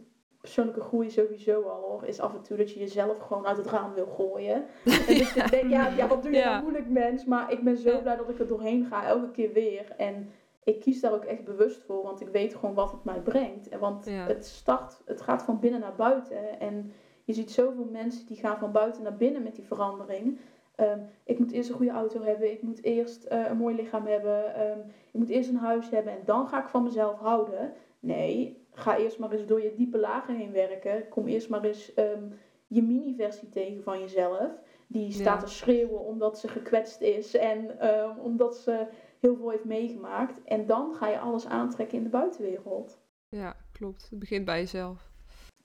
[0.49, 3.67] persoonlijke groei sowieso al hoor, is af en toe dat je jezelf gewoon uit het
[3.67, 4.65] raam wil gooien.
[5.09, 7.25] En dat je denkt, ja, ja, wat doe je nou moeilijk mens?
[7.25, 9.93] Maar ik ben zo blij dat ik er doorheen ga, elke keer weer.
[9.97, 10.31] En
[10.65, 13.69] ik kies daar ook echt bewust voor, want ik weet gewoon wat het mij brengt.
[13.69, 16.61] En want het start, het gaat van binnen naar buiten.
[16.61, 16.93] En
[17.25, 20.39] je ziet zoveel mensen die gaan van buiten naar binnen met die verandering.
[20.75, 24.07] Ehm, ik moet eerst een goede auto hebben, ik moet eerst eh, een mooi lichaam
[24.07, 24.79] hebben, ehm,
[25.13, 27.73] ik moet eerst een huis hebben en dan ga ik van mezelf houden.
[28.01, 31.09] Nee, ga eerst maar eens door je diepe lagen heen werken.
[31.09, 32.23] Kom eerst maar eens ehm,
[32.67, 34.51] je mini-versie tegen van jezelf.
[34.87, 35.47] Die staat Ja.
[35.47, 38.87] te schreeuwen omdat ze gekwetst is en ehm, omdat ze
[39.21, 40.43] heel veel heeft meegemaakt.
[40.45, 42.99] En dan ga je alles aantrekken in de buitenwereld.
[43.29, 44.07] Ja, klopt.
[44.11, 45.11] Het begint bij jezelf.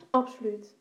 [0.09, 0.75] Absoluut.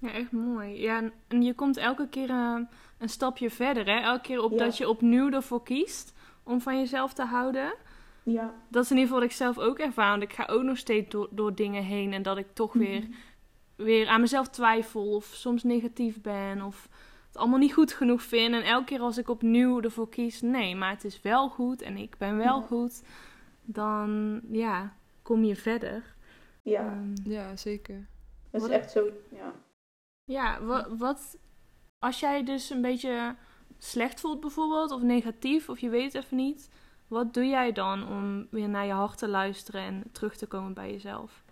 [0.00, 0.80] Ja, echt mooi.
[0.80, 2.58] Ja, en- je komt elke keer eh,
[2.98, 4.00] een stapje verder, hè?
[4.00, 4.56] Elke keer op Ja.
[4.58, 6.12] dat je opnieuw ervoor kiest
[6.44, 7.74] om van jezelf te houden.
[8.30, 8.54] Ja.
[8.70, 10.10] Dat is in ieder geval wat ik zelf ook ervaar.
[10.10, 13.00] Want ik ga ook nog steeds door, door dingen heen en dat ik toch weer,
[13.00, 13.10] Mhm.
[13.76, 16.88] weer aan mezelf twijfel of soms negatief ben of
[17.26, 18.54] het allemaal niet goed genoeg vind.
[18.54, 21.96] En elke keer als ik opnieuw ervoor kies, nee, maar het is wel goed en
[21.96, 22.66] ik ben wel Ja.
[22.66, 23.02] goed,
[23.64, 26.14] dan ja, kom je verder.
[26.62, 28.06] Ja, Ehm, Ja, zeker.
[28.50, 29.08] dat is echt zo.
[29.34, 29.52] Ja.
[30.24, 31.38] Ja, wat, wat
[31.98, 33.34] als jij dus een beetje
[33.78, 36.70] slecht voelt bijvoorbeeld, of negatief, of je weet het even niet,
[37.08, 40.74] Wat doe jij dan om weer naar je hart te luisteren en terug te komen
[40.74, 41.44] bij jezelf?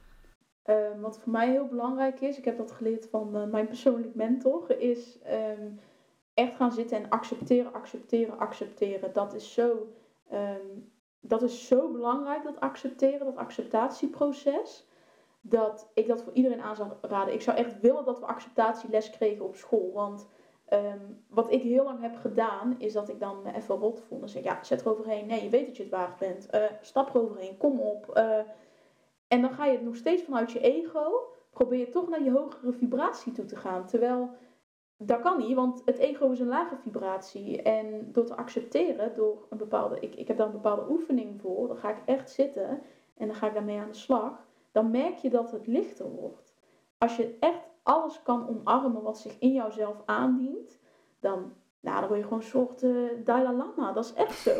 [0.62, 4.14] Ehm, wat voor mij heel belangrijk is, ik heb dat geleerd van uh, mijn persoonlijk
[4.14, 5.68] mentor, is ehm,
[6.34, 9.12] echt gaan zitten en accepteren, accepteren, accepteren.
[9.12, 9.92] Dat is zo,
[10.28, 10.66] ehm,
[11.20, 14.86] dat is zo belangrijk, dat accepteren, dat acceptatieproces.
[15.40, 17.34] Dat ik dat voor iedereen aan zou raden.
[17.34, 19.92] Ik zou echt willen dat we acceptatieles kregen op school.
[19.92, 20.28] Want
[21.28, 24.22] wat ik heel lang heb gedaan, is dat ik dan even rot vond.
[24.22, 25.26] En zeg, ja, zet er overheen.
[25.26, 26.48] Nee, je weet dat je het waard bent.
[26.54, 27.56] Uh, stap er overheen.
[27.56, 28.10] Kom op.
[28.14, 28.38] Uh,
[29.28, 32.30] en dan ga je het nog steeds vanuit je ego, probeer je toch naar je
[32.30, 33.86] hogere vibratie toe te gaan.
[33.86, 34.30] Terwijl
[34.96, 37.62] dat kan niet, want het ego is een lage vibratie.
[37.62, 41.68] En door te accepteren, door een bepaalde, ik, ik heb daar een bepaalde oefening voor,
[41.68, 42.82] dan ga ik echt zitten
[43.16, 44.46] en dan ga ik daarmee aan de slag.
[44.72, 46.54] Dan merk je dat het lichter wordt.
[46.98, 50.78] Als je echt alles kan omarmen wat zich in jouzelf aandient,
[51.20, 53.92] dan nou, dan word je gewoon een soort uh, Dalai Lama.
[53.92, 54.50] Dat is echt zo.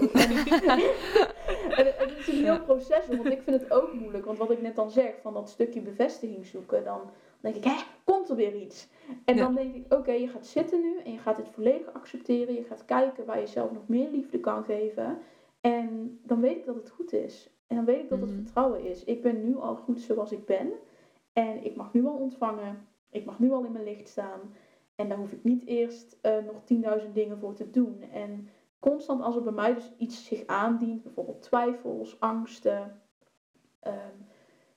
[1.78, 4.24] en, het is een heel proces, want ik vind het ook moeilijk.
[4.24, 7.00] Want wat ik net dan zeg, van dat stukje bevestiging zoeken, dan
[7.40, 8.88] denk ik, hé, komt er weer iets?
[9.24, 12.54] En dan denk ik, oké, je gaat zitten nu en je gaat dit volledig accepteren.
[12.54, 15.18] Je gaat kijken waar je zelf nog meer liefde kan geven.
[15.60, 17.50] En dan weet ik dat het goed is.
[17.66, 18.42] En dan weet ik dat het mhm.
[18.42, 19.04] vertrouwen is.
[19.04, 20.72] Ik ben nu al goed zoals ik ben.
[21.32, 22.88] En ik mag nu al ontvangen.
[23.16, 24.40] Ik mag nu al in mijn licht staan.
[24.94, 28.02] En daar hoef ik niet eerst uh, nog 10.000 dingen voor te doen.
[28.12, 28.48] En
[28.78, 33.00] constant als er bij mij dus iets zich aandient, bijvoorbeeld twijfels, angsten,
[33.86, 34.26] um,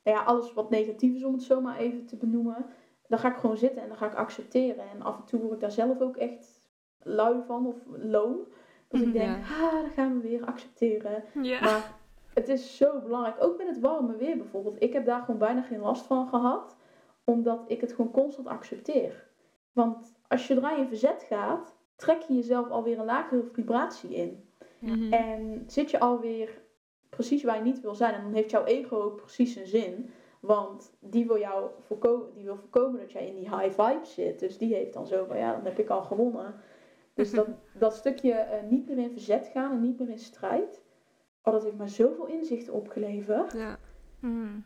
[0.04, 2.65] nou ja, alles wat negatief is om het zo maar even te benoemen,
[3.08, 4.89] dan ga ik gewoon zitten en dan ga ik accepteren.
[4.89, 6.69] En af en toe word ik daar zelf ook echt
[7.04, 8.38] lui van of loom.
[8.88, 11.23] Dat ik denk, ah, dan gaan we weer accepteren.
[11.41, 11.60] Ja.
[11.60, 11.97] Maar
[12.34, 14.82] het is zo belangrijk, ook met het warme weer bijvoorbeeld.
[14.84, 16.75] Ik heb daar gewoon bijna geen last van gehad,
[17.29, 19.27] omdat ik het gewoon constant accepteer.
[19.71, 24.15] Want als je zodra je in verzet gaat, trek je jezelf alweer een lagere vibratie
[24.15, 24.49] in.
[24.79, 25.13] Mhm.
[25.13, 26.61] En zit je alweer
[27.09, 28.13] precies waar je niet wil zijn.
[28.13, 30.09] En dan heeft jouw ego ook precies een zin.
[30.39, 34.39] Want die wil jou voorkomen, die wil voorkomen dat jij in die high vibe zit.
[34.39, 36.55] Dus die heeft dan zo van ja, dan heb ik al gewonnen.
[37.13, 37.47] Dus dat,
[37.83, 40.83] dat stukje uh, niet meer in verzet gaan en niet meer in strijd.
[41.43, 43.53] Oh, dat heeft me zoveel inzichten opgeleverd.
[43.53, 43.77] Ja.
[44.19, 44.65] Mm.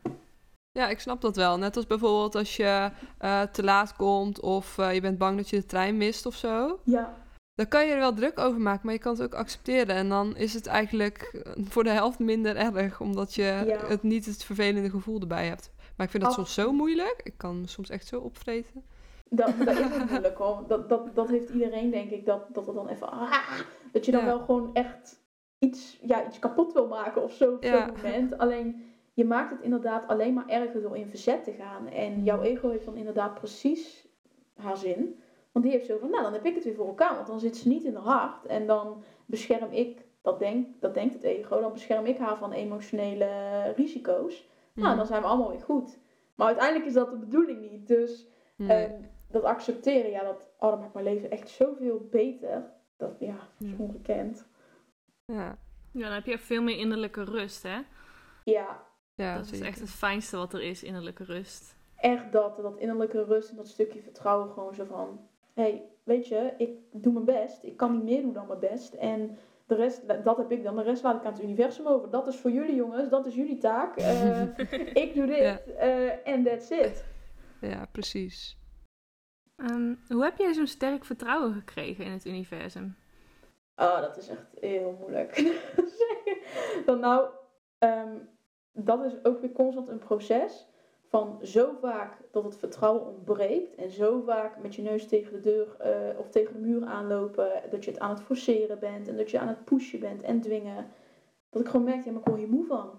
[0.78, 1.58] Ja, ik snap dat wel.
[1.58, 5.48] Net als bijvoorbeeld als je uh, te laat komt of uh, je bent bang dat
[5.48, 6.78] je de trein mist of zo.
[6.84, 7.14] Ja.
[7.54, 9.94] Dan kan je er wel druk over maken, maar je kan het ook accepteren.
[9.94, 13.42] En dan is het eigenlijk voor de helft minder erg, omdat je
[13.86, 15.72] het niet het vervelende gevoel erbij hebt.
[15.96, 17.20] Maar ik vind dat soms zo moeilijk.
[17.22, 18.84] Ik kan me soms echt zo opvreten.
[19.30, 20.64] Dat, dat is ook moeilijk hoor.
[20.68, 23.10] Dat, dat, dat heeft iedereen denk ik, dat, dat er dan even...
[23.10, 23.58] Ah,
[23.92, 25.22] dat je dan wel gewoon echt
[25.58, 28.38] iets, ja, iets kapot wil maken of zo op zo'n moment.
[28.38, 31.88] Alleen je maakt het inderdaad alleen maar erger door in verzet te gaan.
[31.88, 34.08] En jouw ego heeft dan inderdaad precies
[34.54, 35.20] haar zin.
[35.52, 37.14] Want die heeft zo van, nou dan heb ik het weer voor elkaar.
[37.14, 38.46] Want dan zit ze niet in haar hart.
[38.46, 42.52] En dan bescherm ik, dat, denk, dat denkt het ego, dan bescherm ik haar van
[42.52, 43.28] emotionele
[43.76, 44.48] risico's.
[44.74, 44.96] Nou, mhm.
[44.96, 45.98] dan zijn we allemaal weer goed.
[46.34, 47.86] Maar uiteindelijk is dat de bedoeling niet.
[47.86, 52.72] Dus ehm, dat accepteren, ja, dat, oh, dat maakt mijn leven echt zoveel beter.
[52.96, 54.46] Dat ja, is ongekend.
[55.24, 55.58] Ja.
[55.92, 57.78] ja, dan heb je veel meer innerlijke rust, hè?
[58.44, 61.76] Ja, ja, dat is echt het fijnste wat er is, innerlijke rust.
[61.96, 65.28] Echt dat, dat innerlijke rust en dat stukje vertrouwen gewoon zo van...
[65.52, 67.62] Hé, hey, weet je, ik doe mijn best.
[67.62, 68.94] Ik kan niet meer doen dan mijn best.
[68.94, 70.76] En de rest, dat heb ik dan.
[70.76, 72.10] De rest laat ik aan het universum over.
[72.10, 74.00] Dat is voor jullie jongens, dat is jullie taak.
[74.00, 74.42] Uh,
[75.04, 77.04] ik doe dit eh, en that's it.
[77.60, 78.58] Ja, precies.
[79.56, 82.96] Um, hoe heb jij zo'n sterk vertrouwen gekregen in het universum?
[83.76, 85.54] Oh, dat is echt heel moeilijk.
[86.86, 87.28] dan nou,
[87.78, 88.28] um,
[88.74, 90.66] dat is ook weer constant een proces
[91.14, 95.40] van zo vaak dat het vertrouwen ontbreekt en zo vaak met je neus tegen de
[95.40, 99.16] deur uh, of tegen de muur aanlopen, dat je het aan het forceren bent en
[99.16, 100.86] dat je aan het pushen bent en dwingen,
[101.50, 102.90] dat ik gewoon merkte, ja, maar ik word hier moe van.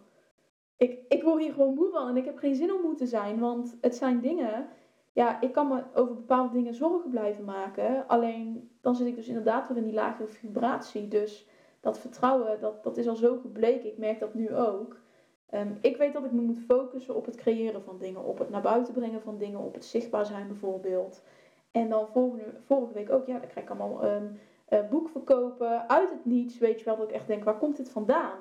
[0.78, 3.06] Ik, ik word hier gewoon moe van en ik heb geen zin om moe te
[3.08, 4.68] zijn, want het zijn dingen,
[5.14, 9.28] ja, ik kan me over bepaalde dingen zorgen blijven maken, alleen dan zit ik dus
[9.28, 11.48] inderdaad weer in die lagere vibratie, dus
[11.80, 15.04] dat vertrouwen, dat, dat is al zo gebleken, ik merk dat nu ook.
[15.50, 18.50] Ehm, ik weet dat ik me moet focussen op het creëren van dingen, op het
[18.50, 21.24] naar buiten brengen van dingen, op het zichtbaar zijn bijvoorbeeld.
[21.72, 25.90] En dan volgende, vorige week ook, ja, dan krijg ik allemaal um, uh, boek verkopen
[25.90, 28.38] uit het niets, weet je wel, dat ik echt denk, waar komt dit vandaan?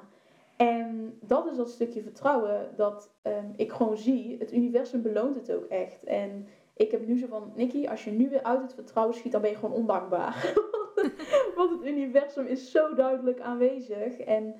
[0.56, 5.52] En dat is dat stukje vertrouwen dat um, ik gewoon zie, het universum beloont het
[5.52, 6.04] ook echt.
[6.04, 9.32] En ik heb nu zo van, Nikki, als je nu weer uit het vertrouwen schiet,
[9.32, 10.52] dan ben je gewoon ondankbaar.
[11.56, 14.54] Want het universum is zo duidelijk aanwezig en...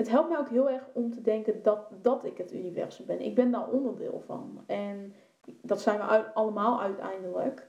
[0.00, 3.20] het helpt mij ook heel erg om te denken dat, dat ik het universum ben.
[3.20, 4.64] Ik ben daar onderdeel van.
[4.66, 5.14] En
[5.62, 7.68] dat zijn we allemaal uiteindelijk.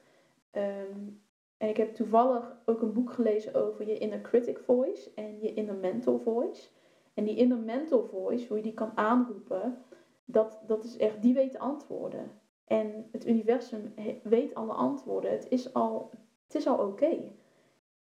[0.51, 1.07] Ehm,
[1.57, 5.53] en ik heb toevallig ook een boek gelezen over je inner critic voice en je
[5.53, 6.69] inner mental voice.
[7.13, 9.83] En die inner mental voice, hoe je die kan aanroepen,
[10.25, 12.31] dat, dat is echt, die weet antwoorden.
[12.65, 15.31] En het universum weet alle antwoorden.
[15.31, 16.11] Het is al,
[16.43, 17.31] het is al oké.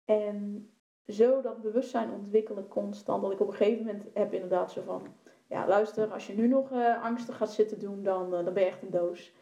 [0.04, 0.70] En
[1.08, 3.22] zo dat bewustzijn ontwikkelen constant.
[3.22, 5.02] Dat ik op een gegeven moment heb inderdaad zo van...
[5.48, 8.62] Ja, luister, als je nu nog uh, angstig gaat zitten doen, dan, uh, dan ben
[8.62, 9.32] je echt een doos.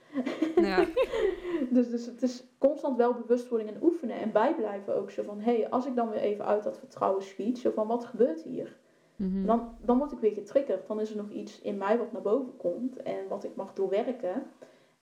[0.56, 0.84] Ja.
[1.70, 4.16] dus, dus het is constant wel bewustwording en oefenen.
[4.16, 5.40] En bijblijven ook zo van...
[5.40, 7.58] Hé, hey, als ik dan weer even uit dat vertrouwen schiet.
[7.58, 8.76] Zo van, wat gebeurt hier?
[9.16, 9.46] Mhm.
[9.46, 10.86] dan, dan word ik weer getriggerd.
[10.86, 13.02] Dan is er nog iets in mij wat naar boven komt.
[13.02, 14.42] En wat ik mag doorwerken.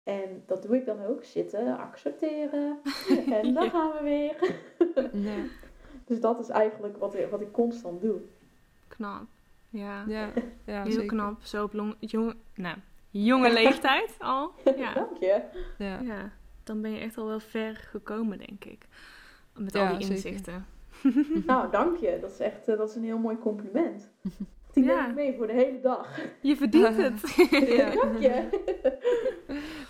[0.04, 1.24] En dat doe ik dan ook.
[1.24, 2.78] Zitten, accepteren.
[3.42, 4.56] en dan gaan we weer.
[5.12, 5.44] ja.
[6.06, 8.20] Dus dat is eigenlijk wat, wat ik constant doe.
[8.88, 9.26] Knap.
[9.70, 10.04] Ja.
[10.06, 10.28] ja,
[10.66, 11.06] ja Heel zeker.
[11.06, 11.42] knap.
[11.42, 12.76] Zo op long, jong, nou,
[13.10, 14.52] jonge leeftijd al.
[14.76, 14.94] Ja.
[14.94, 15.40] Dank je.
[15.78, 16.00] Ja.
[16.00, 16.32] ja.
[16.64, 18.86] Dan ben je echt al wel ver gekomen, denk ik.
[19.54, 20.66] Met al die inzichten.
[21.46, 22.18] nou, dank je.
[22.20, 24.10] Dat is echt uh, dat is een heel mooi compliment.
[24.72, 25.00] Die ja.
[25.00, 26.20] neem ik mee voor de hele dag.
[26.40, 27.34] Je verdient het.
[27.76, 27.90] ja.
[27.90, 28.48] Dank je.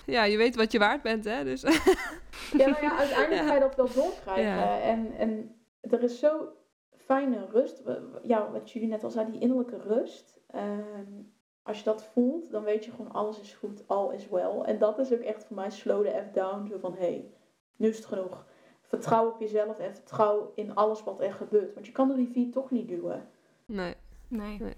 [0.06, 1.44] ja, je weet wat je waard bent, hè?
[1.44, 1.60] Dus.
[1.62, 4.82] ja, nou ja, uiteindelijk ga je dat wel doorkrijgen.
[4.82, 5.55] En, en
[5.90, 6.52] er is zo
[6.96, 7.82] fijne rust.
[8.22, 10.40] Ja, wat jullie net al zei, die innerlijke rust.
[10.46, 11.22] Ehm,
[11.62, 14.60] als je dat voelt, dan weet je gewoon alles is goed, all is well.
[14.60, 16.66] En dat is ook echt voor mij slow the F down.
[16.68, 17.30] Zo van, hé, hey,
[17.76, 18.46] nu is het genoeg.
[18.82, 21.74] Vertrouw op jezelf en vertrouw in alles wat er gebeurt.
[21.74, 23.28] Want je kan de rivier toch niet duwen.
[23.64, 23.94] Nee.
[24.28, 24.58] Nee.
[24.60, 24.76] nee.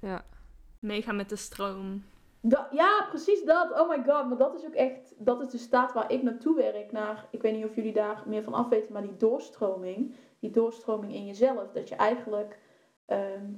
[0.00, 0.24] Ja.
[0.78, 2.04] Meegaan met de stroom.
[2.70, 3.80] Ja, precies dat.
[3.80, 4.28] Oh my god.
[4.28, 6.92] Maar dat is ook echt, dat is de staat waar ik naartoe werk.
[6.92, 10.14] Naar, ik weet niet of jullie daar meer van af weten, maar die doorstroming.
[10.38, 11.72] Die doorstroming in jezelf.
[11.72, 12.58] Dat je eigenlijk
[13.06, 13.52] ehm,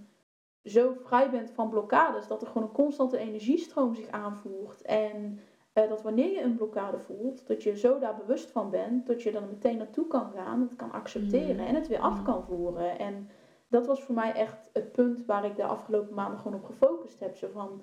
[0.64, 2.26] zo vrij bent van blokkades.
[2.26, 4.82] Dat er gewoon een constante energiestroom zich aanvoert.
[4.82, 5.40] En
[5.74, 9.06] uh, dat wanneer je een blokkade voelt, dat je zo daar bewust van bent.
[9.06, 10.60] Dat je dan meteen naartoe kan gaan.
[10.60, 11.66] Het kan accepteren mm.
[11.66, 12.24] en het weer af mm.
[12.24, 12.98] kan voeren.
[12.98, 13.28] En
[13.68, 17.20] dat was voor mij echt het punt waar ik de afgelopen maanden gewoon op gefocust
[17.20, 17.36] heb.
[17.36, 17.82] Zo van,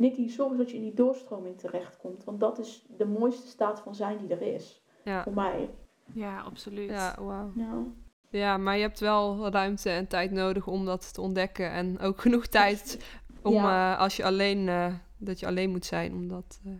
[0.00, 2.24] Nicky, zorg dat je in die doorstroming terechtkomt.
[2.24, 4.82] Want dat is de mooiste staat van zijn die er is.
[5.04, 5.22] Ja.
[5.22, 5.70] Voor mij.
[6.12, 6.90] Ja, absoluut.
[6.90, 7.52] Ja, wauw.
[7.54, 7.82] Ja.
[8.30, 11.70] ja, maar je hebt wel ruimte en tijd nodig om dat te ontdekken.
[11.70, 13.04] En ook genoeg tijd
[13.42, 16.60] om uh, als je alleen, uh, dat je alleen moet zijn om dat...
[16.66, 16.72] Uh,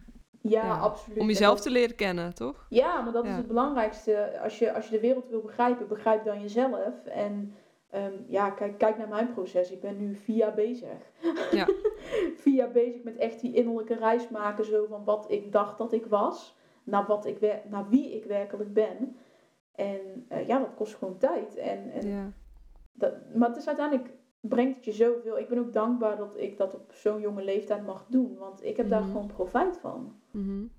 [0.42, 1.18] ja, ja, absoluut.
[1.18, 2.66] Om jezelf te leren kennen, toch?
[2.68, 4.40] Ja, maar dat is het belangrijkste.
[4.42, 7.04] Als je, als je de wereld wil begrijpen, begrijp dan jezelf.
[7.04, 7.54] En
[7.90, 9.70] Ehm, ja, kijk, kijk naar mijn proces.
[9.70, 11.12] Ik ben nu vier jaar bezig.
[11.50, 11.66] Ja.
[12.42, 14.64] vier jaar bezig met echt die innerlijke reis maken.
[14.64, 16.58] Zo van wat ik dacht dat ik was.
[16.84, 19.16] Naar, wat ik naar wie ik werkelijk ben.
[19.74, 21.56] En uh, ja, dat kost gewoon tijd.
[21.56, 22.32] En, en ja.
[22.92, 25.38] dat, maar het is uiteindelijk brengt het je zoveel.
[25.38, 28.36] Ik ben ook dankbaar dat ik dat op zo'n jonge leeftijd mag doen.
[28.38, 29.10] Want ik heb daar mhm.
[29.10, 30.20] gewoon profijt van.
[30.30, 30.70] Mm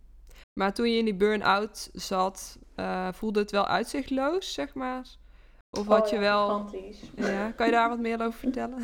[0.53, 5.19] Maar toen je in die burn-out zat, uh, voelde het wel uitzichtloos, zeg maar?
[5.71, 6.47] Of wat oh je wel.
[6.47, 7.11] Gigantisch.
[7.15, 8.79] Ja, kan je daar wat meer over vertellen?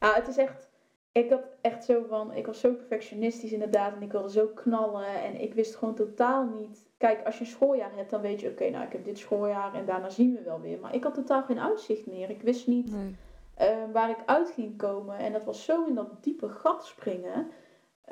[0.00, 0.68] ja, het is echt.
[1.12, 2.32] Ik had echt zo van.
[2.32, 3.94] Ik was zo perfectionistisch inderdaad.
[3.94, 5.22] En ik wilde zo knallen.
[5.22, 6.88] En ik wist gewoon totaal niet.
[6.96, 9.74] Kijk, als je een schooljaar hebt, dan weet je: oké, nou, ik heb dit schooljaar
[9.74, 10.78] en daarna zien we wel weer.
[10.78, 12.30] Maar ik had totaal geen uitzicht meer.
[12.30, 15.18] Ik wist niet uh, waar ik uit ging komen.
[15.18, 17.50] En dat was zo in dat diepe gat springen.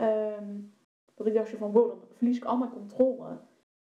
[0.01, 0.75] Um,
[1.15, 3.39] dat ik dacht van: wow, dan verlies ik al mijn controle.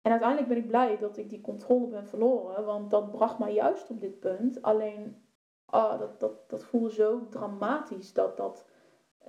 [0.06, 3.52] En uiteindelijk ben ik blij dat ik die controle ben verloren, want dat bracht mij
[3.52, 4.62] juist op dit punt.
[4.62, 5.22] Alleen,
[5.70, 8.66] oh, dat, dat, dat voelde zo dramatisch dat, dat,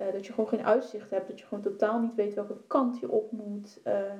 [0.00, 2.98] uh, dat je gewoon geen uitzicht hebt, dat je gewoon totaal niet weet welke kant
[2.98, 3.80] je op moet.
[3.84, 4.12] Uh,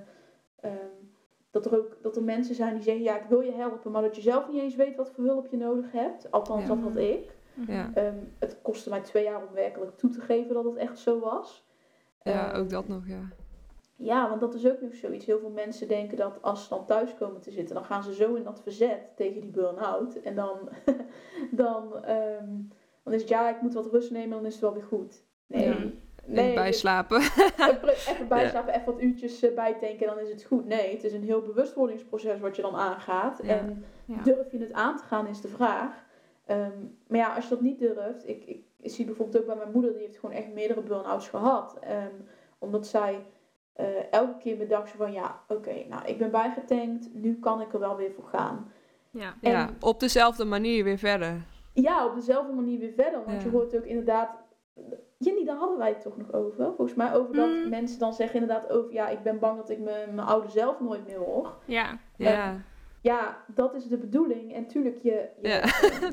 [0.65, 1.13] um,
[1.51, 4.03] dat er ook dat er mensen zijn die zeggen, ja, ik wil je helpen, maar
[4.03, 6.31] dat je zelf niet eens weet wat voor hulp je nodig hebt.
[6.31, 7.37] Althans, dat had ik.
[7.67, 7.91] Ja.
[7.97, 11.19] Um, het kostte mij twee jaar om werkelijk toe te geven dat het echt zo
[11.19, 11.67] was.
[12.23, 13.29] Ja, um, ook dat nog, ja.
[14.01, 15.27] Ja, want dat is ook nog zoiets.
[15.27, 18.15] Heel veel mensen denken dat als ze dan thuis komen te zitten, dan gaan ze
[18.15, 20.15] zo in dat verzet tegen die burn-out.
[20.15, 20.69] En dan,
[21.51, 22.69] dan, um,
[23.03, 25.25] dan is het ja, ik moet wat rust nemen, dan is het wel weer goed.
[25.47, 25.69] Nee.
[25.69, 25.77] Ja.
[26.25, 27.21] Nee, even bijslapen.
[27.21, 30.67] Even bijslapen, even wat uurtjes uh, bijtanken, dan is het goed.
[30.67, 33.41] Nee, het is een heel bewustwordingsproces wat je dan aangaat.
[33.41, 33.85] En
[34.25, 36.07] durf je het aan te gaan, is de vraag.
[36.51, 39.57] Um, maar ja, als je dat niet durft, ik, ik, ik, zie bijvoorbeeld ook bij
[39.57, 41.79] mijn moeder, die heeft gewoon echt meerdere burn-outs gehad.
[41.85, 42.27] Um,
[42.59, 43.25] omdat zij
[43.81, 47.73] uh, elke keer bedacht ze van ja, oké, nou ik ben bijgetankt, nu kan ik
[47.73, 48.73] er wel weer voor gaan.
[49.11, 51.47] Ja, ja op dezelfde manier weer verder.
[51.73, 53.25] Ja, op dezelfde manier weer verder.
[53.25, 54.31] Want je hoort ook inderdaad,
[55.19, 56.65] Jenny, daar hadden wij het toch nog over.
[56.65, 57.69] Volgens mij over dat mm.
[57.69, 61.07] mensen dan zeggen inderdaad over ja, ik ben bang dat ik mijn oude zelf nooit
[61.07, 61.55] meer hoor.
[61.65, 62.63] Ja, ja.
[63.01, 64.55] ja, dat is de bedoeling.
[64.55, 65.49] En tuurlijk, je, je,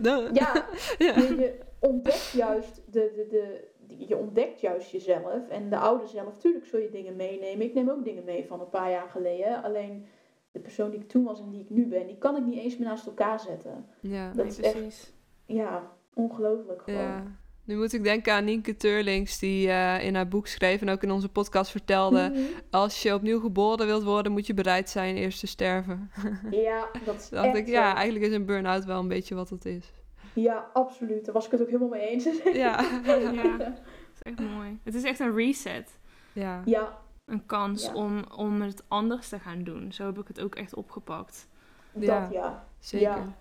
[0.02, 0.28] ja.
[0.42, 0.66] ja,
[0.98, 5.48] Je, je ontdekt juist de, de, de, je ontdekt juist jezelf.
[5.50, 7.66] En de oude zelf, tuurlijk zul je dingen meenemen.
[7.66, 9.64] Ik neem ook dingen mee van een paar jaar geleden.
[9.64, 10.06] Alleen
[10.52, 12.58] de persoon die ik toen was en die ik nu ben, die kan ik niet
[12.60, 13.86] eens meer naast elkaar zetten.
[14.00, 14.28] Ja.
[14.28, 15.14] Dat Nee, is echt- precies.
[15.46, 17.00] Ja, ongelooflijk gewoon.
[17.02, 17.24] Ja.
[17.64, 21.04] Nu moet ik denken aan Nienke Turlings, die eh, in haar boek schreef en ook
[21.04, 22.30] in onze podcast vertelde.
[22.34, 22.40] Mhm.
[22.72, 26.12] Als je opnieuw geboren wilt worden, moet je bereid zijn eerst te sterven.
[26.52, 29.66] Ja, dat is dacht echt ja, eigenlijk is een burn-out wel een beetje wat het
[29.66, 29.94] is.
[30.36, 31.26] Ja, absoluut.
[31.26, 32.24] Daar was ik het ook helemaal mee eens.
[32.54, 32.82] Ja.
[33.04, 33.82] Ja, dat
[34.14, 34.80] is echt mooi.
[34.84, 36.00] Het is echt een reset.
[36.34, 36.62] ja.
[36.66, 37.94] ja, Een kans Ja.
[37.94, 39.92] om, om het anders te gaan doen.
[39.94, 41.48] Zo heb ik het ook echt opgepakt.
[41.94, 42.20] Ja.
[42.22, 42.66] dat ja.
[42.80, 43.08] zeker.
[43.08, 43.34] Ja.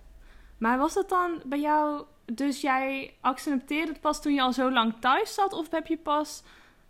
[0.57, 2.03] Maar was dat dan bij jou...
[2.33, 5.53] Dus jij accepteerde het pas toen je al zo lang thuis zat?
[5.53, 6.43] Of heb je pas...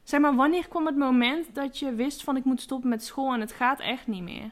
[0.03, 3.34] Zeg maar, wanneer kwam het moment dat je wist van ik moet stoppen met school
[3.34, 4.51] en het gaat echt niet meer?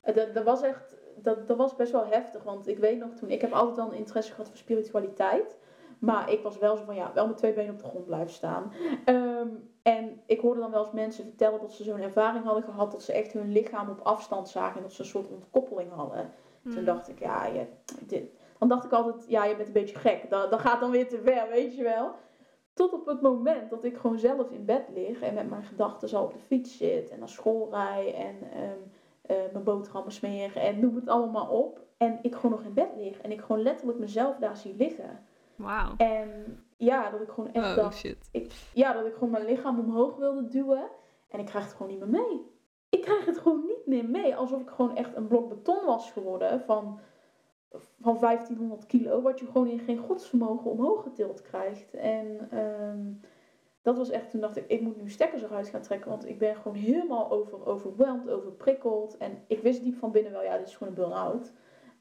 [0.00, 0.96] Eh, Dat, dat was echt,
[1.28, 2.42] dat, dat was best wel heftig.
[2.42, 5.58] Want ik weet nog toen, ik heb altijd al een interesse gehad voor spiritualiteit.
[5.98, 8.30] Maar ik was wel zo van, ja, wel met twee benen op de grond blijven
[8.30, 8.72] staan.
[9.04, 9.48] Ehm,
[9.82, 12.92] en ik hoorde dan wel eens mensen vertellen dat ze zo'n ervaring hadden gehad.
[12.92, 14.76] Dat ze echt hun lichaam op afstand zagen.
[14.76, 16.30] En dat ze een soort ontkoppeling hadden.
[16.62, 16.72] Hmm.
[16.72, 17.66] Toen dacht ik, ja, je,
[18.06, 18.30] dit.
[18.58, 20.30] Dan dacht ik altijd, ja, je bent een beetje gek.
[20.30, 22.10] Dat, dat gaat dan weer te ver, weet je wel.
[22.74, 26.08] Tot op het moment dat ik gewoon zelf in bed lig en met mijn gedachten
[26.08, 28.78] zo op de fiets zit en naar school rij en ehm,
[29.28, 31.86] eh, mijn boterhammen smeren en noem het allemaal maar op.
[31.96, 35.24] En ik gewoon nog in bed lig en ik gewoon letterlijk mezelf daar zie liggen.
[35.56, 35.94] Wauw.
[35.96, 39.78] En ja, dat ik gewoon echt Oh dacht, ik, ja, dat ik gewoon mijn lichaam
[39.78, 40.88] omhoog wilde duwen.
[41.28, 42.46] En ik krijg het gewoon niet meer mee.
[42.88, 44.36] Ik krijg het gewoon niet meer mee.
[44.36, 47.00] Alsof ik gewoon echt een blok beton was geworden van,
[48.00, 49.22] van 1500 kilo.
[49.22, 51.94] Wat je gewoon in geen godsvermogen omhoog getild krijgt.
[51.94, 53.12] En ehm,
[53.88, 56.10] dat was echt, toen dacht ik, ik moet nu stekkers eruit gaan trekken.
[56.10, 59.16] Want ik ben gewoon helemaal over, overweldigd, overprikkeld.
[59.16, 61.52] En ik wist diep van binnen wel, ja, dit is gewoon een burn-out.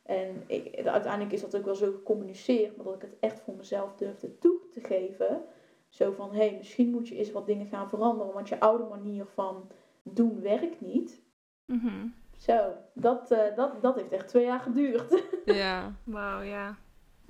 [0.04, 2.76] En ik, uiteindelijk is dat ook wel zo gecommuniceerd.
[2.76, 5.42] Maar dat ik het echt voor mezelf durfde toe te geven.
[5.90, 8.34] Zo van, hé, hey, misschien moet je eens wat dingen gaan veranderen.
[8.34, 9.70] Want je oude manier van
[10.04, 11.22] doen werkt niet.
[11.66, 12.08] Mhm.
[12.38, 15.24] Zo, dat, eh, dat, dat heeft echt twee jaar geduurd.
[15.46, 15.94] Ja.
[16.04, 16.78] Wauw, ja.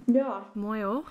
[0.05, 0.49] Ja.
[0.53, 1.03] Mooi hoor.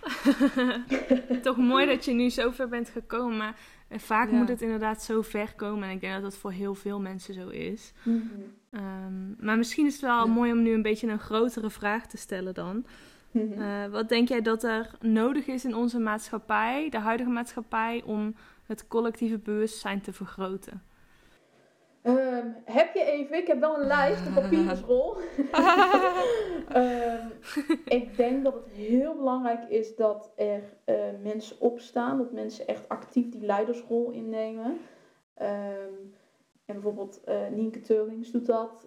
[1.42, 3.36] Toch mooi dat je nu zo ver bent gekomen.
[3.36, 3.56] Maar
[3.88, 4.36] eh, vaak Ja.
[4.36, 5.88] moet het inderdaad zo ver komen.
[5.88, 7.92] En ik denk dat dat voor heel veel mensen zo is.
[8.02, 8.20] Mhm.
[8.70, 10.32] Ehm, maar misschien is het wel Ja.
[10.32, 12.86] mooi om nu een beetje een grotere vraag te stellen dan.
[13.30, 13.60] Mhm.
[13.60, 18.34] Eh, wat denk jij dat er nodig is in onze maatschappij, de huidige maatschappij, om
[18.66, 20.82] het collectieve bewustzijn te vergroten?
[22.06, 25.16] Ehm, heb je even, ik heb wel een lijst, een papierensrol.
[26.68, 27.28] Ehm,
[27.84, 32.88] ik denk dat het heel belangrijk is dat er eh, mensen opstaan, dat mensen echt
[32.88, 34.78] actief die leidersrol innemen.
[35.34, 35.94] Ehm,
[36.64, 38.86] en bijvoorbeeld eh Nienke Teurlings doet dat,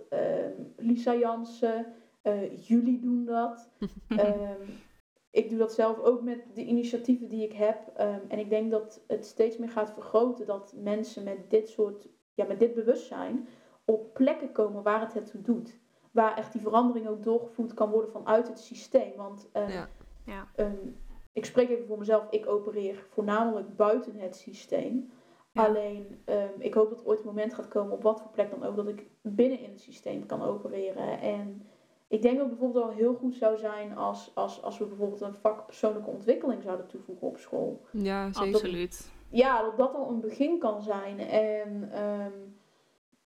[0.78, 3.70] Lisa Jansen, eh jullie doen dat.
[5.32, 7.88] Ik doe dat zelf ook met de initiatieven die ik heb.
[8.28, 12.08] En ik denk dat het steeds meer gaat vergroten dat mensen met dit soort,
[12.40, 13.48] ja, met dit bewustzijn
[13.86, 15.78] op plekken komen waar het het toe doet.
[16.12, 19.12] Waar echt die verandering ook doorgevoerd kan worden vanuit het systeem.
[19.16, 19.88] Want ehm, Ja.
[20.24, 20.48] Ja.
[20.56, 20.88] ehm,
[21.34, 25.10] ik spreek even voor mezelf, ik opereer voornamelijk buiten het systeem.
[25.52, 25.66] Ja.
[25.66, 28.50] Alleen, ehm, ik hoop dat er ooit een moment gaat komen, op wat voor plek
[28.50, 31.20] dan ook, dat ik binnen in het systeem kan opereren.
[31.20, 31.68] En
[32.08, 35.22] ik denk dat het bijvoorbeeld wel heel goed zou zijn als, als, als we bijvoorbeeld
[35.22, 37.82] een vak persoonlijke ontwikkeling zouden toevoegen op school.
[37.92, 38.54] Ja, zeker.
[38.54, 39.10] Absoluut.
[39.30, 41.20] Ja, dat dat al een begin kan zijn.
[41.20, 42.34] En ehm,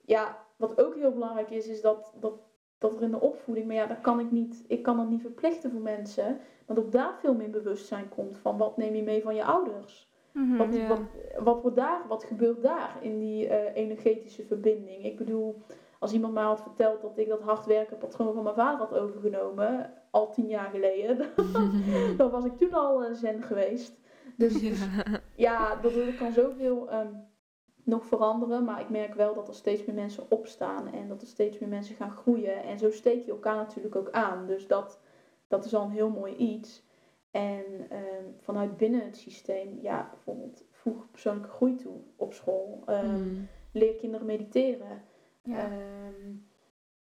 [0.04, 2.34] ja, wat ook heel belangrijk is, is dat, dat,
[2.78, 5.20] dat er in de opvoeding, maar ja, dat kan ik niet, ik kan dat niet
[5.20, 9.22] verplichten voor mensen, dat ook daar veel meer bewustzijn komt van wat neem je mee
[9.22, 10.10] van je ouders.
[10.32, 10.56] Mhm.
[10.56, 11.00] Wat, wat,
[11.38, 15.04] wat, wordt daar, wat gebeurt daar in die eh, energetische verbinding?
[15.04, 15.62] Ik bedoel,
[15.98, 18.98] als iemand mij had verteld dat ik dat hard werken patroon van mijn vader had
[18.98, 21.30] overgenomen, al tien jaar geleden,
[22.16, 24.00] dan was ik toen al eh, zen geweest.
[24.36, 25.21] Dus dus Ja.
[25.42, 27.12] Ja, dat, kan zoveel ehm,
[27.84, 28.64] nog veranderen.
[28.64, 31.68] Maar ik merk wel dat er steeds meer mensen opstaan en dat er steeds meer
[31.68, 32.62] mensen gaan groeien.
[32.62, 34.46] En zo steek je elkaar natuurlijk ook aan.
[34.46, 35.00] Dus dat,
[35.48, 36.84] dat is al een heel mooi iets.
[37.30, 42.82] En ehm, vanuit binnen het systeem, ja, bijvoorbeeld voeg persoonlijke groei toe op school.
[42.86, 43.48] Ehm, Mm.
[43.72, 45.02] Leer kinderen mediteren.
[45.42, 45.70] Ja.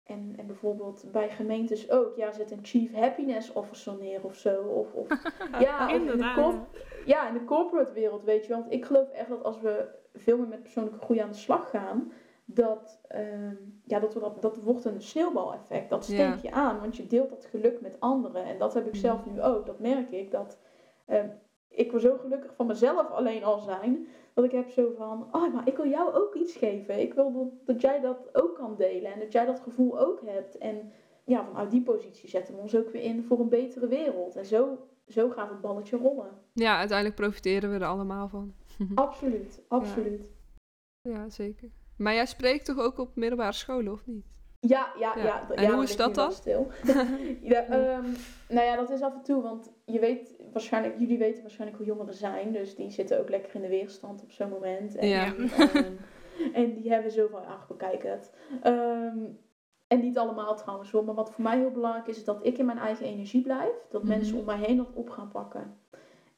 [0.05, 4.63] En, en bijvoorbeeld bij gemeentes ook, ja, zet een chief happiness officer neer of zo.
[4.63, 5.09] Of, of,
[5.61, 6.69] ja, of in de, Inderdaad.
[7.11, 8.61] Ja, in de corporate wereld, weet je wel.
[8.61, 11.71] Want ik geloof echt dat als we veel meer met persoonlijke groei aan de slag
[11.71, 12.13] gaan,
[12.45, 13.55] dat, ehm,
[13.85, 15.91] ja, dat, we dat, dat wordt een sneeuwbaleffect.
[15.91, 16.39] Dat steek Ja.
[16.43, 18.45] je aan, want je deelt dat geluk met anderen.
[18.45, 19.01] En dat heb ik Mhm.
[19.01, 19.67] zelf nu ook.
[19.67, 20.31] Dat merk ik.
[20.31, 20.59] Dat,
[21.07, 21.29] ehm,
[21.69, 25.55] ik wil zo gelukkig van mezelf alleen al zijn, dat ik heb zo van, oh,
[25.55, 27.01] maar ik wil jou ook iets geven.
[27.01, 30.21] Ik wil dat, dat jij dat ook kan delen en dat jij dat gevoel ook
[30.25, 30.59] hebt.
[30.59, 30.93] En
[31.25, 34.37] ja, vanuit die positie zetten we ons ook weer in voor een betere wereld.
[34.37, 34.79] En zo,
[35.11, 36.31] zo gaat het balletje rollen.
[36.53, 38.55] ja, uiteindelijk profiteren we er allemaal van.
[38.95, 40.23] Absoluut, absoluut.
[41.09, 41.69] Ja, zeker.
[41.97, 44.27] Maar jij spreekt toch ook op middelbare scholen, of niet?
[44.61, 45.25] Ja, ja, ja.
[45.25, 45.47] Ja.
[45.49, 46.33] ja, En hoe is dat dan?
[46.33, 46.69] Stil.
[47.43, 48.05] ja, ehm,
[48.49, 51.89] nou ja, dat is af en toe, want je weet waarschijnlijk, jullie weten waarschijnlijk hoe
[51.89, 54.97] jongeren zijn, dus die zitten ook lekker in de weerstand op zo'n moment.
[54.97, 55.35] En, Ja.
[55.35, 55.93] ehm,
[56.53, 58.33] en die hebben zoveel, ach, bekijk het.
[58.63, 59.19] Ehm,
[59.91, 62.59] en niet allemaal trouwens hoor, maar wat voor mij heel belangrijk is, is dat ik
[62.59, 64.11] in mijn eigen energie blijf, dat Mhm.
[64.11, 65.79] mensen om mij heen dat op gaan pakken.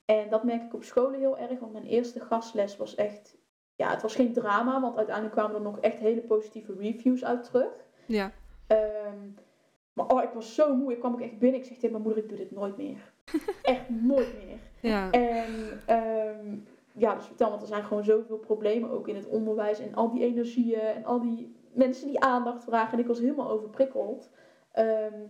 [0.04, 3.36] En dat merk ik op scholen heel erg, want mijn eerste gastles was echt,
[3.76, 7.44] ja, het was geen drama, want uiteindelijk kwamen er nog echt hele positieve reviews uit
[7.44, 7.72] terug.
[8.06, 8.32] Ja.
[8.66, 9.18] Ehm,
[9.92, 10.92] maar oh, ik was zo moe.
[10.92, 11.60] Ik kwam ook echt binnen.
[11.60, 13.12] Ik zeg tegen mijn moeder, ik doe dit nooit meer.
[13.62, 14.58] echt nooit meer.
[14.92, 15.10] Ja.
[15.10, 16.56] En ehm,
[16.92, 19.78] ja, dus vertel, want er zijn gewoon zoveel problemen ook in het onderwijs.
[19.80, 22.92] En al die energieën en al die mensen die aandacht vragen.
[22.92, 24.30] En ik was helemaal overprikkeld.
[24.72, 25.20] Ehm,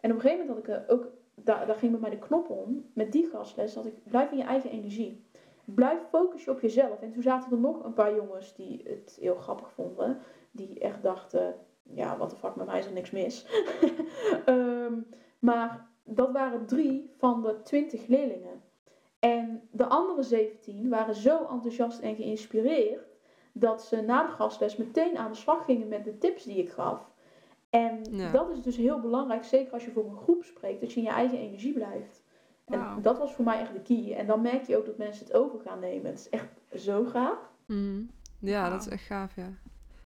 [0.00, 2.18] en op een gegeven moment had ik er ook, daar, daar ging bij mij de
[2.18, 2.90] knop om.
[2.92, 5.26] Met die gastles, dat ik blijf in je eigen energie.
[5.64, 7.00] Blijf focussen op jezelf.
[7.00, 10.18] En toen zaten er nog een paar jongens die het heel grappig vonden.
[10.50, 13.46] Die echt dachten, ja, wat de fuck, met mij is er niks mis.
[14.44, 14.94] Ehm,
[15.38, 18.62] maar dat waren drie van de twintig leerlingen.
[19.18, 23.07] En de andere 17 waren zo enthousiast en geïnspireerd
[23.58, 26.70] dat ze na de gastles meteen aan de slag gingen met de tips die ik
[26.70, 27.00] gaf.
[27.70, 28.30] En Ja.
[28.30, 31.06] dat is dus heel belangrijk, zeker als je voor een groep spreekt, dat je in
[31.06, 32.22] je eigen energie blijft.
[32.64, 34.14] En dat was voor mij echt de key.
[34.16, 36.10] En dan merk je ook dat mensen het over gaan nemen.
[36.10, 36.48] Het is echt
[36.82, 37.38] zo gaaf.
[37.66, 38.00] Mhm.
[38.38, 39.48] Ja, dat is echt gaaf, ja.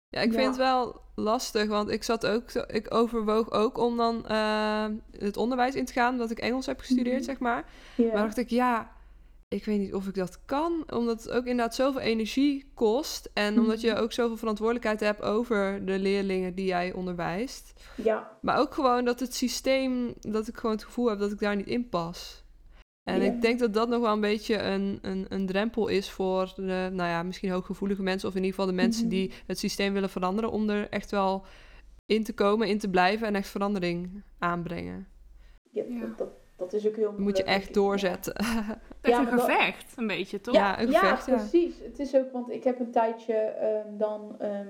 [0.10, 0.38] Ja, ik Ja.
[0.38, 4.86] vind het wel lastig, want ik zat ook, ik overwoog ook om dan eh,
[5.18, 7.24] het onderwijs in te gaan, omdat ik Engels heb gestudeerd, Mhm.
[7.24, 7.66] zeg maar.
[7.98, 8.92] Maar dacht ik, ja,
[9.50, 13.60] ik weet niet of ik dat kan, omdat het ook inderdaad zoveel energie kost en
[13.60, 14.00] omdat je Mhm.
[14.02, 17.74] ook zoveel verantwoordelijkheid hebt over de leerlingen die jij onderwijst.
[17.96, 18.38] ja.
[18.42, 21.56] Maar ook gewoon dat het systeem, dat ik gewoon het gevoel heb dat ik daar
[21.56, 22.44] niet in pas.
[23.04, 23.32] En Ja.
[23.34, 26.90] ik denk dat dat nog wel een beetje een, een, een drempel is voor de,
[26.94, 29.14] nou ja, misschien hooggevoelige mensen, of in ieder geval de mensen Mhm.
[29.16, 31.46] die het systeem willen veranderen, om er echt wel
[32.06, 35.08] in te komen, in te blijven en echt verandering aanbrengen.
[35.72, 36.00] Ja, Ja.
[36.00, 36.30] Dat, dat,
[36.60, 38.36] dat is ook heel Dat moet je echt doorzetten.
[39.02, 40.56] Echt Ja, een maar dat- gevecht, een beetje, toch?
[40.56, 41.36] Ja, een gevecht, ja.
[41.36, 41.80] precies.
[41.84, 44.68] Het is ook, want ik heb een tijdje ehm, dan ehm,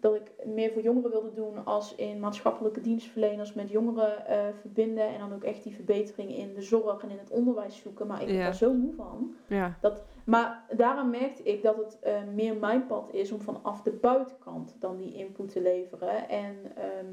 [0.00, 5.08] dat ik meer voor jongeren wilde doen als in maatschappelijke dienstverleners met jongeren eh, verbinden
[5.08, 8.06] en dan ook echt die verbetering in de zorg en in het onderwijs zoeken.
[8.06, 8.42] Maar ik ben Ja.
[8.42, 9.34] daar zo moe van.
[9.46, 9.78] ja.
[10.24, 14.76] Maar daaraan merkte ik dat het eh, meer mijn pad is om vanaf de buitenkant
[14.78, 16.28] dan die input te leveren.
[16.28, 17.06] En ehm,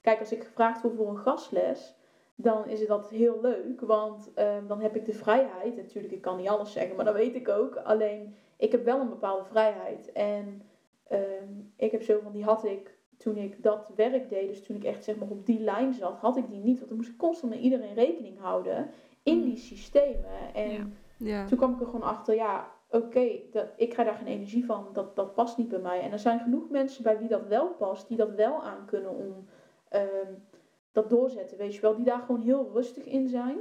[0.00, 1.94] kijk, als ik gevraagd word voor een gastles,
[2.34, 3.80] dan is het dat heel leuk.
[3.80, 5.76] Want ehm, dan heb ik de vrijheid.
[5.76, 7.76] Natuurlijk, ik kan niet alles zeggen, maar dat weet ik ook.
[7.76, 10.12] Alleen, ik heb wel een bepaalde vrijheid.
[10.12, 10.62] En
[11.08, 14.48] ehm, ik heb zo van, die had ik toen ik dat werk deed.
[14.48, 16.76] Dus toen ik echt zeg maar op die lijn zat, had ik die niet.
[16.76, 18.90] Want dan moest ik constant met iedereen rekening houden
[19.22, 20.54] in die systemen.
[20.54, 20.86] En Ja.
[21.16, 21.46] ja.
[21.46, 24.86] toen kwam ik er gewoon achter, ja, oké, dat ik krijg daar geen energie van,
[24.92, 26.00] dat, dat past niet bij mij.
[26.00, 29.10] En er zijn genoeg mensen bij wie dat wel past, die dat wel aan kunnen
[29.10, 29.46] om
[29.88, 30.32] ehm,
[30.92, 31.96] dat doorzetten, weet je wel.
[31.96, 33.58] Die daar gewoon heel rustig in zijn.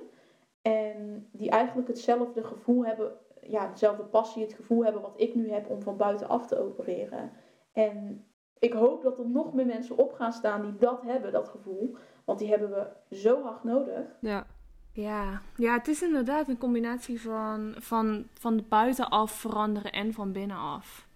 [0.61, 3.11] En die eigenlijk hetzelfde gevoel hebben,
[3.41, 7.31] ja, dezelfde passie, het gevoel hebben wat ik nu heb om van buitenaf te opereren.
[7.73, 8.25] En
[8.59, 11.95] ik hoop dat er nog meer mensen op gaan staan die dat hebben, dat gevoel.
[12.25, 14.05] Want die hebben we zo hard nodig.
[14.19, 14.45] ja.
[14.93, 15.41] Ja.
[15.55, 21.07] ja, het is inderdaad een combinatie van, van, van buitenaf veranderen en van binnenaf.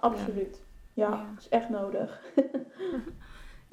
[0.00, 0.62] Absoluut.
[0.92, 1.16] Ja, Ja.
[1.16, 2.22] dat is echt nodig.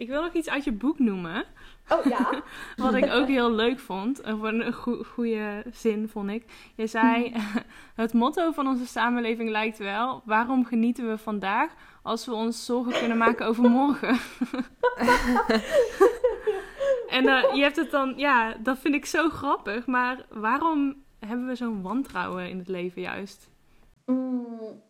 [0.01, 1.45] Ik wil nog iets uit je boek noemen,
[1.89, 2.43] Oh ja.
[2.83, 4.23] wat ik ook heel leuk vond.
[4.23, 6.45] Een goe- goede zin vond ik.
[6.75, 7.33] Je zei,
[7.95, 11.73] het motto van onze samenleving lijkt wel, waarom genieten we vandaag
[12.03, 14.09] als we ons zorgen kunnen maken over morgen?
[17.17, 21.47] en eh, je hebt het dan, ja, dat vind ik zo grappig, maar waarom hebben
[21.47, 23.49] we zo'n wantrouwen in het leven juist?
[24.05, 24.81] Mm,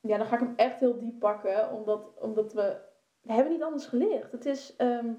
[0.00, 2.88] ja, dan ga ik hem echt heel diep pakken, omdat, omdat we,
[3.22, 4.32] we hebben niet anders geleerd.
[4.32, 5.12] Het is, ehm,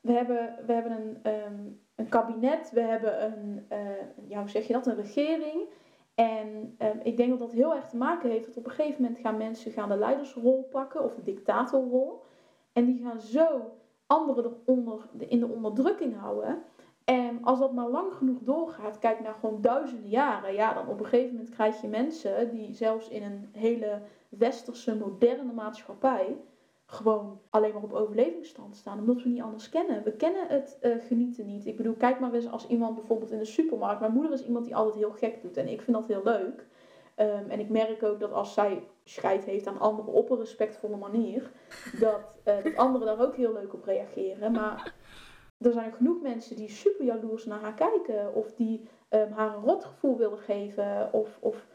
[0.00, 4.66] we hebben, we hebben een, ehm, een kabinet, we hebben een, eh, ja, hoe zeg
[4.66, 5.68] je dat, een regering.
[6.14, 9.02] En ehm, ik denk dat dat heel erg te maken heeft dat op een gegeven
[9.02, 12.22] moment gaan mensen gaan de leidersrol pakken, of de dictatorrol.
[12.72, 13.72] En die gaan zo
[14.06, 16.62] anderen eronder, in de onderdrukking houden.
[17.04, 20.98] En als dat maar lang genoeg doorgaat, kijk naar gewoon duizenden jaren, ja, dan op
[20.98, 26.36] een gegeven moment krijg je mensen die zelfs in een hele westerse, moderne maatschappij
[26.92, 30.02] gewoon alleen maar op overlevingsstand staan, omdat we niet anders kennen.
[30.02, 31.66] We kennen het eh, genieten niet.
[31.66, 34.00] Ik bedoel, kijk maar eens als iemand bijvoorbeeld in de supermarkt.
[34.00, 36.66] Mijn moeder is iemand die altijd heel gek doet en ik vind dat heel leuk.
[37.14, 40.96] Ehm, en ik merk ook dat als zij scheid heeft aan anderen op een respectvolle
[40.96, 41.50] manier,
[42.00, 44.52] dat, eh, dat anderen daar ook heel leuk op reageren.
[44.52, 44.94] Maar
[45.58, 48.34] er zijn genoeg mensen die super jaloers naar haar kijken.
[48.34, 51.12] Of die ehm, haar een rotgevoel willen geven.
[51.12, 51.66] Of, of...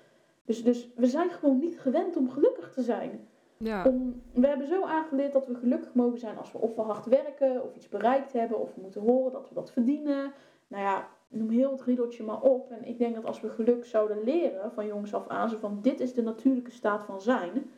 [0.45, 3.27] Dus, dus we zijn gewoon niet gewend om gelukkig te zijn.
[3.59, 3.85] Ja.
[3.85, 7.05] Om, we hebben zo aangeleerd dat we gelukkig mogen zijn als we of we hard
[7.05, 10.33] werken, of iets bereikt hebben, of we moeten horen dat we dat verdienen.
[10.67, 12.71] Nou ja, noem heel het riedeltje maar op.
[12.71, 15.79] En ik denk dat als we geluk zouden leren van jongs af aan, zo van
[15.81, 17.71] dit is de natuurlijke staat van zijn,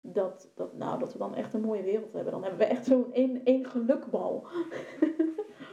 [0.00, 2.32] dat, dat, nou, dat we dan echt een mooie wereld hebben.
[2.32, 4.46] Dan hebben we echt zo'n één, één gelukbal.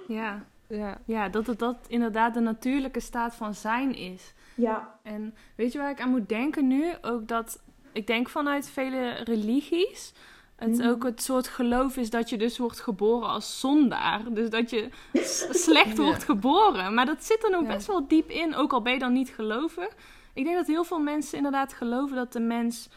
[0.08, 0.46] Ja.
[0.68, 0.98] Ja.
[1.06, 4.34] ja, dat het dat inderdaad de natuurlijke staat van zijn is.
[4.56, 6.94] Ja, En weet je waar ik aan moet denken nu?
[7.02, 7.64] Ook dat,
[8.00, 10.14] ik denk vanuit vele religies,
[10.56, 10.88] het Mhm.
[10.90, 14.34] ook het soort geloof is dat je dus wordt geboren als zondaar.
[14.34, 14.90] Dus dat je
[15.66, 16.04] slecht Ja.
[16.04, 16.94] wordt geboren.
[16.94, 17.68] Maar dat zit er nog Ja.
[17.68, 19.96] best wel diep in, ook al ben je dan niet gelovig.
[20.34, 22.90] Ik denk dat heel veel mensen inderdaad geloven dat de mens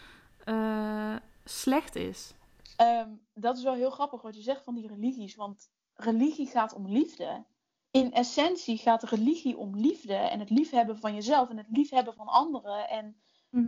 [0.45, 2.35] eh, slecht is.
[2.77, 5.35] Ehm, dat is wel heel grappig wat je zegt van die religies.
[5.35, 7.45] Want religie gaat om liefde.
[7.91, 10.15] In essentie gaat religie om liefde.
[10.15, 12.89] En het liefhebben van jezelf en het liefhebben van anderen.
[12.89, 13.17] En,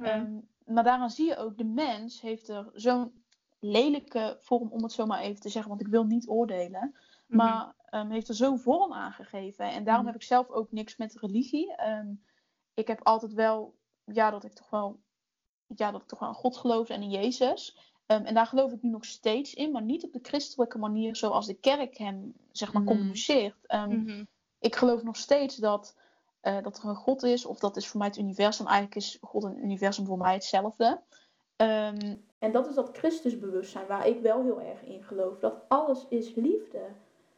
[0.02, 3.24] ehm, maar daaraan zie je ook, de mens heeft er zo'n
[3.60, 5.70] lelijke vorm, om het zo maar even te zeggen.
[5.70, 6.94] Want ik wil niet oordelen.
[7.26, 7.36] Mhm.
[7.36, 9.64] Maar ehm, heeft er zo'n vorm aangegeven.
[9.70, 10.12] En daarom Mhm.
[10.12, 11.74] heb ik zelf ook niks met religie.
[11.76, 12.14] Ehm,
[12.74, 15.00] ik heb altijd wel, ja, dat ik toch wel,
[15.66, 17.78] ja, dat ik toch wel aan God geloof en in Jezus.
[18.06, 21.16] Ehm, en daar geloof ik nu nog steeds in, maar niet op de christelijke manier
[21.16, 22.92] zoals de kerk hem, zeg maar, Mhm.
[22.92, 23.56] communiceert.
[24.58, 25.98] Ik geloof nog steeds dat,
[26.44, 28.66] eh, dat er een God is, of dat is voor mij het universum.
[28.66, 31.00] Eigenlijk is God en het universum voor mij hetzelfde.
[31.56, 35.38] Ehm, en dat is dat Christusbewustzijn waar ik wel heel erg in geloof.
[35.38, 36.80] Dat alles is liefde.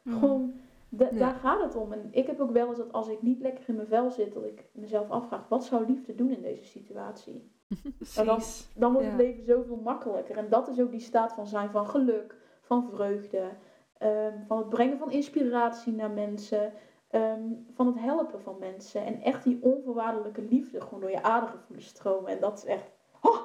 [0.01, 0.19] Mhm.
[0.19, 0.53] Gewoon,
[0.89, 1.09] Ja.
[1.11, 1.93] daar gaat het om.
[1.93, 4.33] En ik heb ook wel eens dat als ik niet lekker in mijn vel zit,
[4.33, 7.51] dat ik mezelf afvraag, wat zou liefde doen in deze situatie?
[8.15, 8.39] Maar dan,
[8.75, 9.13] dan wordt Ja.
[9.13, 10.37] het leven zoveel makkelijker.
[10.37, 13.49] En dat is ook die staat van zijn, van geluk, van vreugde,
[13.97, 16.73] ehm, van het brengen van inspiratie naar mensen,
[17.21, 17.41] ehm,
[17.75, 19.05] van het helpen van mensen.
[19.05, 22.31] En echt die onvoorwaardelijke liefde gewoon door je aderen voelen stromen.
[22.31, 22.83] En dat is echt...
[23.21, 23.39] oh,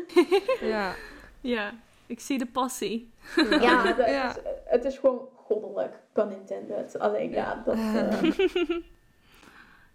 [0.60, 0.94] Ja.
[1.40, 1.72] Ja,
[2.06, 3.12] ik zie de passie.
[3.50, 4.28] ja, het, Ja.
[4.28, 6.98] Is, het is gewoon goddelijk, pun intended.
[6.98, 7.74] Alleen ja, dat...
[7.76, 8.80] eh,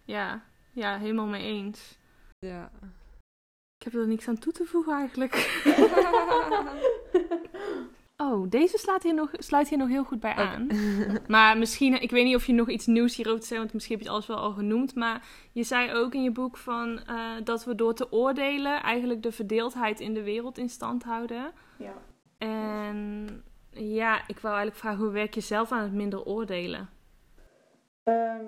[0.03, 0.41] Ja,
[0.71, 1.97] ja, helemaal mee eens.
[2.39, 2.71] Ja.
[3.77, 5.33] Ik heb er niks aan toe te voegen eigenlijk.
[8.21, 10.67] Oh, deze slaat hier nog, sluit hier nog heel goed bij aan.
[11.27, 13.95] Maar misschien, ik weet niet of je nog iets nieuws hierover te zeggen, want misschien
[13.95, 14.95] heb je het alles wel al genoemd.
[14.95, 19.23] Maar je zei ook in je boek van, eh, dat we door te oordelen eigenlijk
[19.23, 21.51] de verdeeldheid in de wereld in stand houden.
[21.77, 21.93] ja.
[22.37, 26.89] En ja, ik wou eigenlijk vragen, hoe werk je zelf aan het minder oordelen?
[28.03, 28.45] Ehm,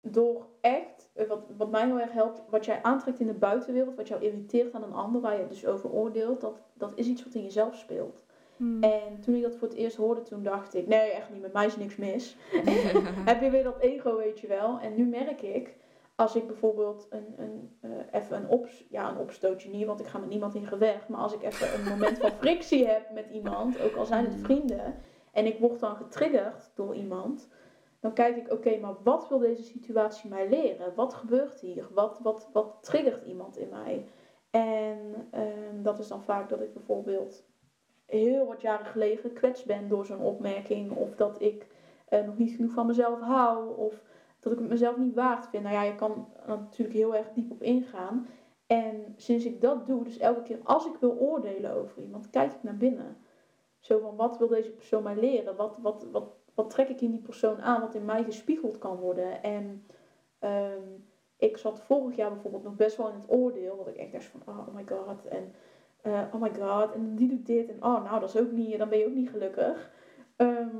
[0.00, 3.96] door echt, eh, wat, wat mij heel erg helpt, wat jij aantrekt in de buitenwereld,
[3.96, 7.06] wat jou irriteert aan een ander, waar je het dus over oordeelt, dat, dat is
[7.06, 8.25] iets wat in jezelf speelt.
[8.56, 8.82] Hmm.
[8.82, 11.52] En toen ik dat voor het eerst hoorde, toen dacht ik, nee, echt niet, met
[11.52, 12.36] mij is niks mis.
[13.30, 14.78] Heb je weer dat ego, weet je wel.
[14.80, 15.76] En nu merk ik,
[16.14, 20.06] als ik bijvoorbeeld een, een, eh, even een, ops, ja, een opstootje niet, want ik
[20.06, 23.28] ga met niemand in gevecht, maar als ik even een moment van frictie heb met
[23.30, 24.44] iemand, ook al zijn het Mm.
[24.44, 24.94] vrienden,
[25.32, 27.48] en ik word dan getriggerd door iemand,
[28.00, 30.94] dan kijk ik, oké, maar wat wil deze situatie mij leren?
[30.94, 31.86] Wat gebeurt hier?
[31.90, 34.06] Wat, wat, wat triggert iemand in mij?
[34.50, 37.44] En ehm, dat is dan vaak dat ik bijvoorbeeld
[38.06, 40.90] heel wat jaren geleden gekwetst ben door zo'n opmerking.
[40.90, 41.66] Of dat ik
[42.08, 43.76] eh, nog niet genoeg van mezelf hou.
[43.76, 44.02] Of
[44.40, 45.62] dat ik het mezelf niet waard vind.
[45.62, 48.26] Nou ja, je kan natuurlijk heel erg diep op ingaan.
[48.66, 52.52] En sinds ik dat doe, dus elke keer als ik wil oordelen over iemand, kijk
[52.52, 53.16] ik naar binnen.
[53.80, 55.56] Zo van, wat wil deze persoon mij leren?
[55.56, 58.96] Wat, wat, wat, wat trek ik in die persoon aan wat in mij gespiegeld kan
[58.96, 59.42] worden?
[59.42, 59.86] En
[60.38, 60.82] ehm,
[61.36, 63.76] ik zat vorig jaar bijvoorbeeld nog best wel in het oordeel.
[63.76, 65.26] Dat ik echt dacht van, oh my god.
[65.26, 65.54] En
[66.02, 66.92] eh, oh my god.
[66.92, 67.68] En die doet dit.
[67.68, 69.90] En oh, nou, dat is ook niet, dan ben je ook niet gelukkig.
[70.36, 70.76] Ehm,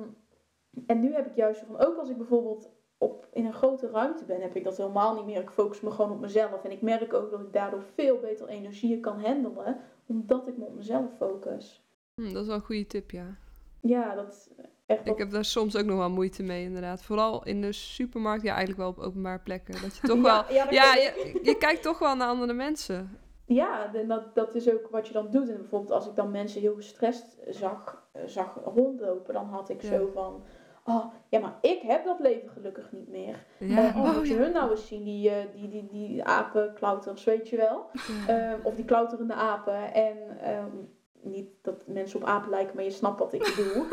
[0.87, 4.25] en nu heb ik juist van, ook als ik bijvoorbeeld op, in een grote ruimte
[4.25, 5.41] ben, heb ik dat helemaal niet meer.
[5.41, 6.65] Ik focus me gewoon op mezelf.
[6.65, 10.65] En ik merk ook dat ik daardoor veel beter energieën kan handelen, omdat ik me
[10.65, 11.85] op mezelf focus.
[12.15, 13.37] Hm, dat is wel een goede tip, ja.
[13.81, 14.49] Ja, dat is
[14.87, 17.03] echt Ik heb daar soms ook nog wel moeite mee, inderdaad.
[17.03, 19.83] Vooral in de supermarkt, ja, eigenlijk wel op openbare plekken.
[19.83, 20.53] Dat je toch wel...
[20.53, 20.95] Ja,
[21.43, 23.19] je kijkt toch wel naar andere mensen.
[23.47, 25.49] Ja, en dat, dat is ook wat je dan doet.
[25.49, 29.83] En bijvoorbeeld als ik dan mensen heel gestrest zag, eh, zag rondlopen, dan had ik
[29.83, 29.89] Ja.
[29.89, 30.43] zo van...
[30.85, 33.45] Oh, ja, maar ik heb dat leven gelukkig niet meer.
[33.59, 34.41] Ja, Eh, oh, moet je ja.
[34.41, 37.87] hun nou eens zien, die, eh, die, die, die apenklauters, weet je wel.
[38.27, 38.51] Ja.
[38.53, 39.95] Ehm, of die klauterende apen.
[39.95, 40.71] En ehm,
[41.21, 43.85] niet dat mensen op apen lijken, maar je snapt wat ik bedoel.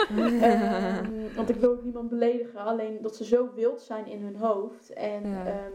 [0.42, 4.36] Ehm, want ik wil ook niemand beledigen, alleen dat ze zo wild zijn in hun
[4.36, 4.94] hoofd.
[4.94, 5.24] En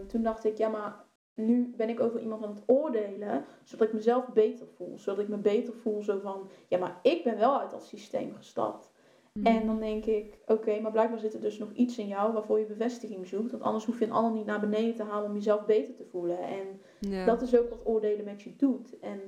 [0.07, 0.95] toen dacht ik, ja, maar
[1.39, 4.99] nu ben ik over iemand aan het oordelen, zodat ik mezelf beter voel.
[4.99, 8.35] Zodat ik me beter voel, zo van, ja, maar ik ben wel uit dat systeem
[8.35, 8.91] gestapt.
[9.33, 9.47] Hm.
[9.47, 12.59] En dan denk ik, oké, maar blijkbaar zit er dus nog iets in jou waarvoor
[12.59, 13.51] je bevestiging zoekt.
[13.51, 16.05] Want anders hoef je een ander niet naar beneden te halen om jezelf beter te
[16.05, 16.39] voelen.
[16.39, 16.81] En
[17.27, 18.99] dat is ook wat oordelen met je doet.
[18.99, 19.21] En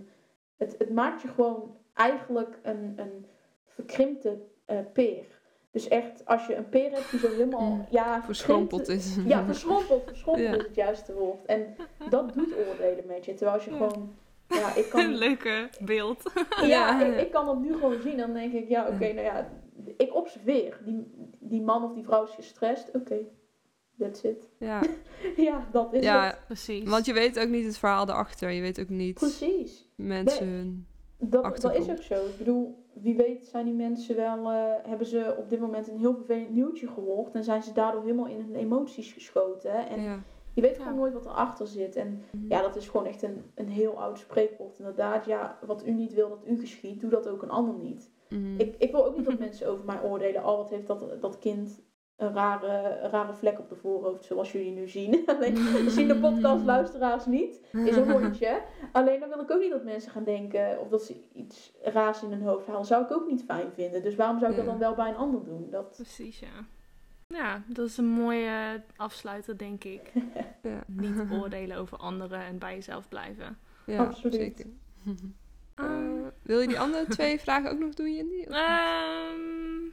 [0.56, 3.26] het, het maakt je gewoon eigenlijk een, een
[3.64, 5.39] verkrimpte eh, peer.
[5.72, 7.86] Dus echt, als je een peer hebt die zo helemaal...
[7.90, 9.16] Ja, Verschrompeld is.
[9.26, 10.02] Ja, verschrompeld.
[10.06, 10.56] Verschrompeld Ja.
[10.56, 11.46] is het juiste woord.
[11.46, 11.76] En
[12.08, 13.34] dat doet oordelen met je.
[13.34, 13.76] Terwijl als je Ja.
[13.76, 14.12] gewoon...
[14.48, 15.00] Ja, ik kan...
[15.00, 16.32] Een leuke beeld.
[16.60, 17.04] Ja, Ja.
[17.04, 18.16] ik, ik kan dat nu gewoon zien.
[18.16, 19.50] Dan denk ik, ja, oké, nou ja,
[19.96, 20.78] ik observeer.
[20.84, 21.06] Die,
[21.40, 22.90] die man of die vrouw is gestrest.
[22.94, 23.16] Oké,
[23.98, 24.48] that's it.
[24.58, 24.80] Ja,
[25.36, 26.38] Ja, dat is ja het.
[26.46, 26.88] Precies.
[26.88, 28.50] want je weet ook niet het verhaal erachter.
[28.50, 29.88] Je weet ook niet Precies.
[29.96, 30.86] mensen hun...
[31.20, 32.14] Dat, dat is ook zo.
[32.14, 34.50] Ik bedoel, wie weet zijn die mensen wel...
[34.50, 37.34] eh, hebben ze op dit moment een heel vervelend nieuwtje gehoord...
[37.34, 39.70] en zijn ze daardoor helemaal in hun emoties geschoten.
[39.72, 39.78] hè.
[39.78, 40.18] En Ja.
[40.54, 40.82] je weet Ja.
[40.82, 41.96] gewoon nooit wat erachter zit.
[41.96, 42.44] En Mhm.
[42.48, 44.78] ja, dat is gewoon echt een, een heel oud spreekwoord.
[44.78, 47.00] Inderdaad, ja, wat u niet wil dat u geschiet...
[47.00, 48.10] doe dat ook een ander niet.
[48.28, 48.58] Mhm.
[48.60, 50.40] Ik, ik wil ook niet dat mensen over mij oordelen.
[50.46, 51.82] Oh, wat heeft dat, dat kind
[52.20, 55.22] een rare, een rare vlek op de voorhoofd, zoals jullie nu zien.
[55.36, 55.56] Alleen
[55.96, 57.60] zien de podcastluisteraars niet.
[57.72, 58.62] Is een hondje.
[58.92, 62.22] Alleen dan wil ik ook niet dat mensen gaan denken of dat ze iets raars
[62.22, 62.84] in hun hoofd halen.
[62.84, 64.02] Zou ik ook niet fijn vinden.
[64.02, 65.68] Dus waarom zou ik dat dan wel bij een ander doen?
[65.70, 66.64] Dat, Precies, ja.
[67.26, 70.12] Ja, dat is een mooie afsluiter, denk ik.
[70.62, 70.82] Ja.
[70.86, 73.58] Niet oordelen over anderen en bij jezelf blijven.
[73.86, 74.34] Ja, Absoluut.
[74.34, 74.66] zeker.
[75.06, 75.14] Ehm,
[75.74, 78.42] Eh, wil je die andere twee vragen ook nog doen, Jindy?
[78.48, 79.88] Ehm,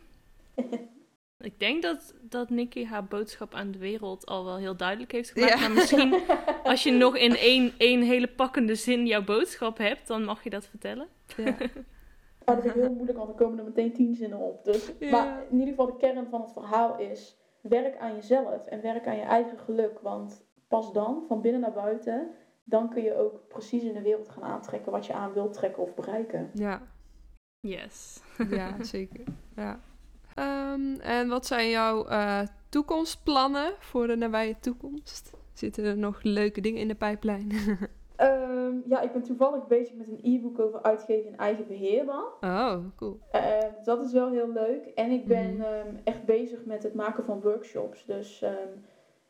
[1.48, 5.30] ik denk dat, dat Nikki haar boodschap aan de wereld al wel heel duidelijk heeft
[5.30, 5.54] gemaakt.
[5.54, 5.60] Ja.
[5.60, 6.16] Maar misschien
[6.64, 10.50] als je nog in één, één hele pakkende zin jouw boodschap hebt, dan mag je
[10.50, 11.08] dat vertellen.
[11.38, 11.56] Ja.
[12.46, 14.66] Dat is heel moeilijk, want er komen er meteen tien zinnen op.
[14.66, 15.12] Dus, Ja.
[15.12, 17.38] Maar in ieder geval de kern van het verhaal is...
[17.62, 20.00] werk aan jezelf en werk aan je eigen geluk.
[20.00, 22.32] Want pas dan, van binnen naar buiten...
[22.64, 24.92] dan kun je ook precies in de wereld gaan aantrekken...
[24.92, 26.50] wat je aan wilt trekken of bereiken.
[26.54, 26.82] ja,
[27.60, 28.22] Yes.
[28.50, 29.24] ja, zeker.
[29.56, 29.80] Ja.
[30.38, 35.32] Ehm, en wat zijn jouw eh, toekomstplannen voor de nabije toekomst?
[35.54, 37.52] Zitten er nog leuke dingen in de pijplijn?
[38.16, 42.24] Ehm, ja, ik ben toevallig bezig met een e-book over uitgeven in eigen beheer dan.
[42.42, 43.20] oh, cool.
[43.32, 43.42] Eh,
[43.84, 44.86] dat is wel heel leuk.
[44.96, 45.62] En ik ben Mhm.
[45.62, 48.06] ehm, echt bezig met het maken van workshops.
[48.06, 48.68] Dus ehm,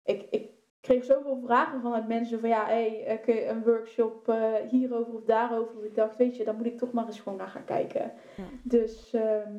[0.04, 0.50] ik, ik
[0.82, 5.14] kreeg zoveel vragen vanuit mensen van ja, hey, eh, kun je een workshop eh, hierover
[5.14, 5.74] of daarover?
[5.76, 8.12] Dat ik dacht, weet je, daar moet ik toch maar eens gewoon naar gaan kijken.
[8.38, 8.44] Ja.
[8.64, 9.52] Dus, ehm,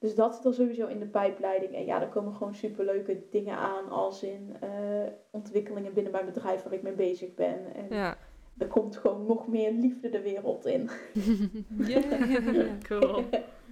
[0.00, 1.74] dus dat zit er sowieso in de pijpleiding.
[1.74, 4.68] En ja, er komen gewoon superleuke dingen aan als in eh,
[5.30, 7.74] ontwikkelingen binnen mijn bedrijf waar ik mee bezig ben.
[7.74, 8.16] En Ja.
[8.58, 10.90] er komt gewoon nog meer liefde de wereld in.
[11.86, 12.70] Yeah.
[12.88, 13.24] Cool.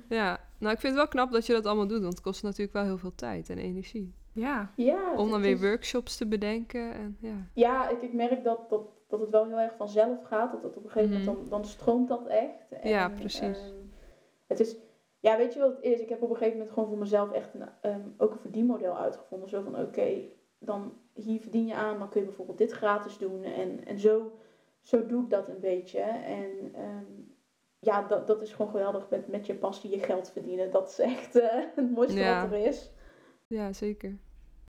[0.08, 2.42] Ja, nou ik vind het wel knap dat je dat allemaal doet, want het kost
[2.42, 4.14] natuurlijk wel heel veel tijd en energie.
[4.32, 4.70] Ja.
[4.76, 7.34] Ja, Om dan weer is- workshops te bedenken en ja.
[7.54, 10.52] Ja, ik, ik merk dat, dat, dat het wel heel erg vanzelf gaat.
[10.52, 11.24] Dat, dat op een gegeven Mhm.
[11.26, 12.70] moment dan, dan stroomt dat echt.
[12.80, 13.58] En, Ja, precies.
[13.58, 13.74] ehm,
[14.46, 14.76] het is,
[15.20, 16.00] ja, weet je wat het is?
[16.00, 18.96] Ik heb op een gegeven moment gewoon voor mezelf echt een, ehm, ook een verdienmodel
[18.98, 19.48] uitgevonden.
[19.48, 20.20] Zo van, oké,
[20.58, 23.42] dan hier verdien je aan, dan kun je bijvoorbeeld dit gratis doen.
[23.42, 24.32] En, en zo,
[24.82, 26.00] zo doe ik dat een beetje.
[26.00, 27.04] En ehm,
[27.78, 30.70] ja, dat, dat is gewoon geweldig met, met je passie je geld verdienen.
[30.70, 32.42] Dat is echt eh, het mooiste Ja.
[32.42, 32.90] wat er is.
[33.46, 34.18] Ja, zeker.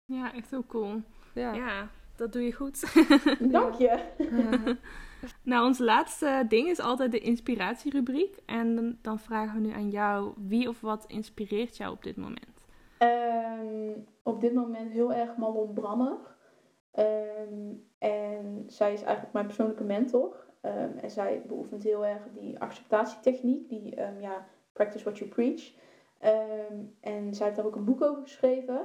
[0.05, 1.01] Ja, echt heel cool.
[1.35, 1.53] Ja.
[1.55, 2.95] Ja, dat doe je goed.
[3.51, 3.99] Dank je.
[5.43, 8.37] Nou, ons laatste ding is altijd de inspiratierubriek.
[8.47, 12.67] En dan, vragen we nu aan jou, wie of wat inspireert jou op dit moment?
[12.99, 13.91] Ehm,
[14.23, 16.17] op dit moment heel erg Malon Brammer.
[16.91, 20.47] Ehm, en zij is eigenlijk mijn persoonlijke mentor.
[20.61, 25.73] Ehm, en zij beoefent heel erg die acceptatietechniek, die ja, practice what you preach.
[27.01, 28.81] En zij heeft daar ook een boek over geschreven.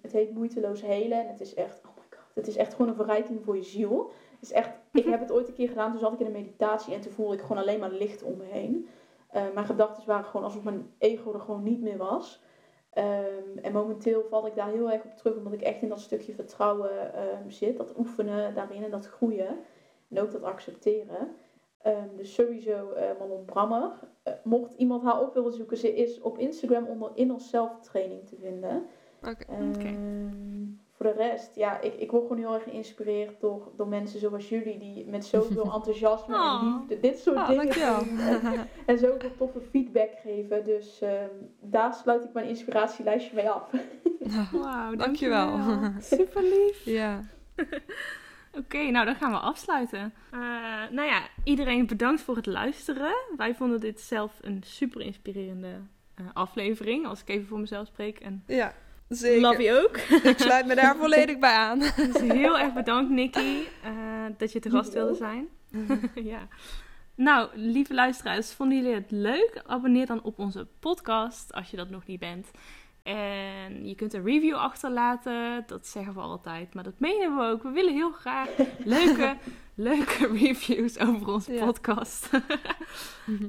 [0.00, 1.20] Het heet Moeiteloos Helen.
[1.20, 3.62] En het is echt, oh my god, het is echt gewoon een verrijking voor je
[3.62, 4.12] ziel.
[4.30, 6.32] Het is echt, ik heb het ooit een keer gedaan, toen zat ik in een
[6.32, 8.88] meditatie en toen voelde ik gewoon alleen maar licht om me heen.
[9.28, 12.42] Eh, mijn gedachten waren gewoon alsof mijn ego er gewoon niet meer was.
[12.90, 16.00] Ehm, en momenteel val ik daar heel erg op terug, omdat ik echt in dat
[16.00, 17.76] stukje vertrouwen ehm, zit.
[17.76, 19.58] Dat oefenen daarin en dat groeien.
[20.08, 21.36] En ook dat accepteren.
[21.82, 23.92] Ehm, dus sowieso eh Manon Brammer.
[24.22, 28.26] Eh, mocht iemand haar op willen zoeken, ze is op Instagram onder Inner Self Training
[28.26, 28.86] te vinden.
[29.22, 29.98] Oké.
[31.02, 34.48] Voor de rest, ja, ik, ik word gewoon heel erg geïnspireerd door, door mensen zoals
[34.48, 36.62] jullie, die met zoveel enthousiasme en Oh.
[36.78, 37.98] liefde dit soort Ah, dingen dankjewel.
[38.04, 38.18] doen.
[38.52, 40.64] En, en zoveel toffe feedback geven.
[40.64, 41.28] Dus ehm,
[41.60, 43.70] daar sluit ik mijn inspiratielijstje mee af.
[44.52, 45.58] Wauw, Dankjewel.
[46.00, 46.84] Super lief.
[46.84, 47.20] ja.
[48.58, 50.12] Oké, nou dan gaan we afsluiten.
[50.32, 50.38] Eh,
[50.90, 53.14] nou ja, iedereen bedankt voor het luisteren.
[53.36, 55.80] Wij vonden dit zelf een super inspirerende
[56.14, 58.18] eh, aflevering, als ik even voor mezelf spreek.
[58.18, 58.72] En ja,
[59.18, 59.40] zeker.
[59.40, 59.96] love you ook.
[60.24, 61.78] Ik sluit me daar volledig bij aan.
[61.78, 63.92] Dus heel erg bedankt, Nikki, eh,
[64.36, 65.48] dat je te gast wilde zijn.
[66.32, 66.48] ja.
[67.14, 69.62] Nou, lieve luisteraars, vonden jullie het leuk?
[69.66, 72.50] Abonneer dan op onze podcast als je dat nog niet bent.
[73.02, 75.64] En je kunt een review achterlaten.
[75.66, 77.62] Dat zeggen we altijd, maar dat menen we ook.
[77.62, 78.48] We willen heel graag
[78.84, 79.36] leuke,
[79.74, 81.64] leuke reviews over onze Ja.
[81.64, 82.28] podcast.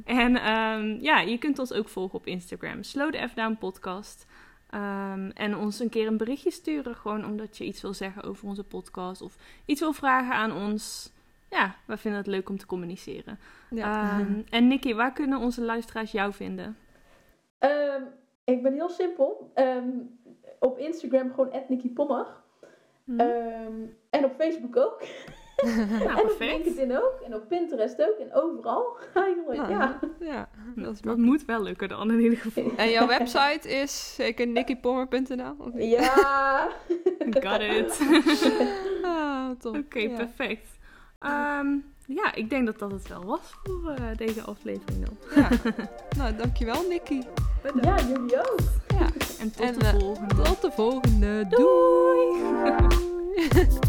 [0.06, 2.84] en ehm, ja, je kunt ons ook volgen op Instagram.
[2.84, 4.26] Slow the F Down Podcast.
[4.72, 6.96] Ehm, en ons een keer een berichtje sturen.
[6.96, 9.22] Gewoon omdat je iets wil zeggen over onze podcast.
[9.22, 11.14] Of iets wil vragen aan ons.
[11.50, 13.40] Ja, we vinden het leuk om te communiceren.
[13.70, 14.20] Ja.
[14.20, 16.78] Ehm, en Nicky, waar kunnen onze luisteraars jou vinden?
[17.58, 18.02] Ehm,
[18.44, 19.52] ik ben heel simpel.
[19.54, 19.90] Ehm,
[20.60, 22.28] op Instagram gewoon @nikkipommer.
[23.04, 23.20] Hm.
[23.20, 23.74] Ehm,
[24.10, 25.02] en op Facebook ook.
[26.06, 26.36] nou, en op.
[26.40, 27.20] LinkedIn ook.
[27.26, 28.18] En op Pinterest ook.
[28.20, 29.60] En overal eigenlijk.
[29.60, 30.00] Nou, ja.
[30.20, 32.72] ja, dat is Dat moet wel lukken dan in ieder geval.
[32.78, 34.56] En jouw website is zeker niet?
[35.90, 36.70] Ja.
[37.44, 38.00] Got it.
[39.04, 39.50] Ah.
[39.64, 40.16] Oké, Ja.
[40.16, 40.68] perfect.
[41.20, 41.68] Ehm,
[42.08, 45.18] ja, ik denk dat dat het wel was voor eh, deze aflevering dan.
[45.36, 45.50] Ja.
[46.18, 47.24] nou, dankjewel Nikki.
[47.82, 48.60] ja, jullie ook.
[48.88, 49.08] Ja.
[49.40, 50.42] En tot En, de volgende.
[50.42, 51.48] Tot de volgende.
[51.48, 52.42] Doei!
[52.70, 53.80] Doei.